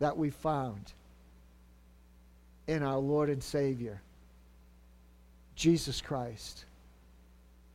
that 0.04 0.18
we 0.18 0.30
found 0.30 0.92
in 2.68 2.84
our 2.84 2.98
Lord 2.98 3.30
and 3.30 3.42
Savior, 3.42 4.02
Jesus 5.56 6.02
Christ, 6.02 6.66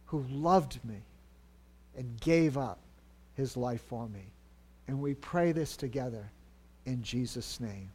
who 0.05 0.23
loved 0.31 0.79
me 0.85 0.99
and 1.97 2.21
gave 2.21 2.59
up 2.59 2.81
his 3.35 3.57
life 3.57 3.81
for 3.81 4.07
me. 4.11 4.27
And 4.89 5.01
we 5.01 5.15
pray 5.15 5.53
this 5.53 5.75
together 5.75 6.31
in 6.85 7.03
Jesus' 7.03 7.61
name. 7.61 7.89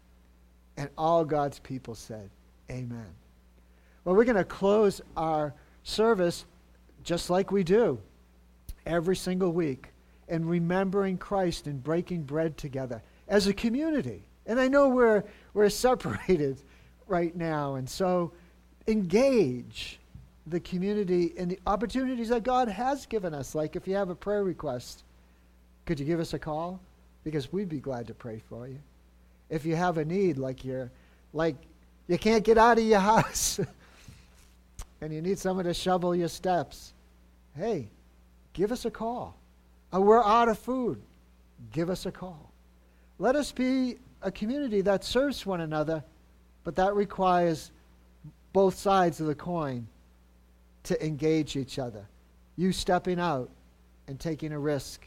And 0.78 0.90
all 0.98 1.24
God's 1.24 1.60
people 1.60 1.94
said, 1.94 2.28
Amen. 2.72 3.14
Well, 4.04 4.16
we're 4.16 4.26
going 4.26 4.36
to 4.38 4.44
close 4.44 5.00
our 5.16 5.54
service 5.84 6.46
just 7.04 7.30
like 7.30 7.52
we 7.52 7.64
do 7.64 8.00
every 8.88 9.16
single 9.16 9.52
week 9.52 9.90
and 10.28 10.50
remembering 10.50 11.20
Christ 11.20 11.68
and 11.68 11.84
breaking 11.84 12.24
bread 12.24 12.58
together 12.58 13.04
as 13.34 13.48
a 13.48 13.54
community. 13.54 14.22
And 14.46 14.60
I 14.60 14.68
know 14.68 14.88
we're, 14.88 15.24
we're 15.56 15.70
separated 15.88 16.62
right 17.08 17.36
now. 17.36 17.76
And 17.76 17.90
so 17.90 18.32
engage 18.88 20.00
the 20.46 20.60
community 20.60 21.34
and 21.38 21.50
the 21.50 21.60
opportunities 21.66 22.30
that 22.30 22.44
God 22.44 22.68
has 22.68 23.08
given 23.08 23.34
us. 23.34 23.56
Like 23.56 23.76
if 23.76 23.88
you 23.88 23.96
have 23.96 24.10
a 24.10 24.16
prayer 24.16 24.44
request, 24.44 25.04
could 25.86 26.00
you 26.00 26.06
give 26.06 26.20
us 26.20 26.34
a 26.34 26.40
call? 26.40 26.80
Because 27.24 27.52
we'd 27.52 27.70
be 27.70 27.80
glad 27.80 28.08
to 28.08 28.14
pray 28.14 28.40
for 28.50 28.68
you. 28.68 28.80
If 29.50 29.66
you 29.66 29.76
have 29.76 29.98
a 29.98 30.06
need, 30.06 30.38
like 30.38 30.64
you're 30.64 30.92
like 31.34 31.56
you 32.08 32.20
can't 32.20 32.44
get 32.44 32.58
out 32.58 32.78
of 32.78 32.84
your 32.84 33.00
house 33.14 33.60
and 35.02 35.12
you 35.12 35.22
need 35.22 35.40
someone 35.40 35.66
to 35.66 35.74
shovel 35.74 36.16
your 36.16 36.28
steps, 36.28 36.94
hey, 37.56 37.88
give 38.52 38.72
us 38.72 38.86
a 38.86 38.92
call. 38.92 39.36
Or 39.92 40.02
we're 40.02 40.24
out 40.24 40.50
of 40.50 40.60
food. 40.60 41.02
Give 41.72 41.90
us 41.90 42.06
a 42.06 42.12
call. 42.12 42.53
Let 43.20 43.36
us 43.36 43.52
be 43.52 43.98
a 44.22 44.32
community 44.32 44.82
that 44.82 45.04
serves 45.04 45.46
one 45.46 45.62
another 45.62 46.04
but 46.64 46.76
that 46.76 46.96
requires 46.96 47.72
both 48.54 48.78
sides 48.78 49.20
of 49.20 49.28
the 49.28 49.36
coin 49.36 49.88
to 50.84 51.06
engage 51.06 51.56
each 51.56 51.80
other. 51.80 52.08
You 52.56 52.72
stepping 52.72 53.20
out 53.20 53.50
and 54.08 54.20
taking 54.20 54.52
a 54.52 54.60
risk 54.60 55.06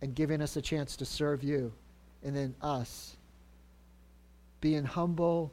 and 0.00 0.14
giving 0.14 0.40
us 0.40 0.56
a 0.56 0.62
chance 0.62 0.96
to 0.96 1.04
serve 1.04 1.44
you, 1.44 1.72
and 2.24 2.34
then 2.34 2.54
us 2.60 3.16
being 4.60 4.84
humble 4.84 5.52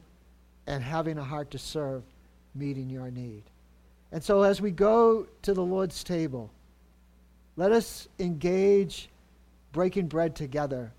and 0.65 0.84
having 0.84 1.18
a 1.18 1.24
heart 1.24 1.52
to 1.52 1.60
serve, 1.60 2.04
meeting 2.56 2.89
your 2.89 3.12
need. 3.12 3.44
And 4.12 4.24
so 4.24 4.42
as 4.42 4.60
we 4.60 4.72
go 4.72 5.28
to 5.44 5.54
the 5.54 5.63
Lord's 5.63 6.04
table, 6.04 6.52
let 7.58 7.72
us 7.72 8.08
engage 8.18 9.10
breaking 9.72 10.08
bread 10.08 10.36
together 10.36 10.92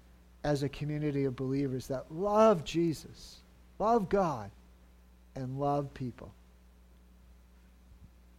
as 0.45 0.63
a 0.63 0.69
community 0.69 1.25
of 1.25 1.37
believers 1.37 1.87
that 1.89 2.05
love 2.11 2.65
Jesus 2.65 3.41
love 3.81 4.09
God, 4.09 4.51
and 5.35 5.59
love 5.59 5.93
people. 5.95 6.33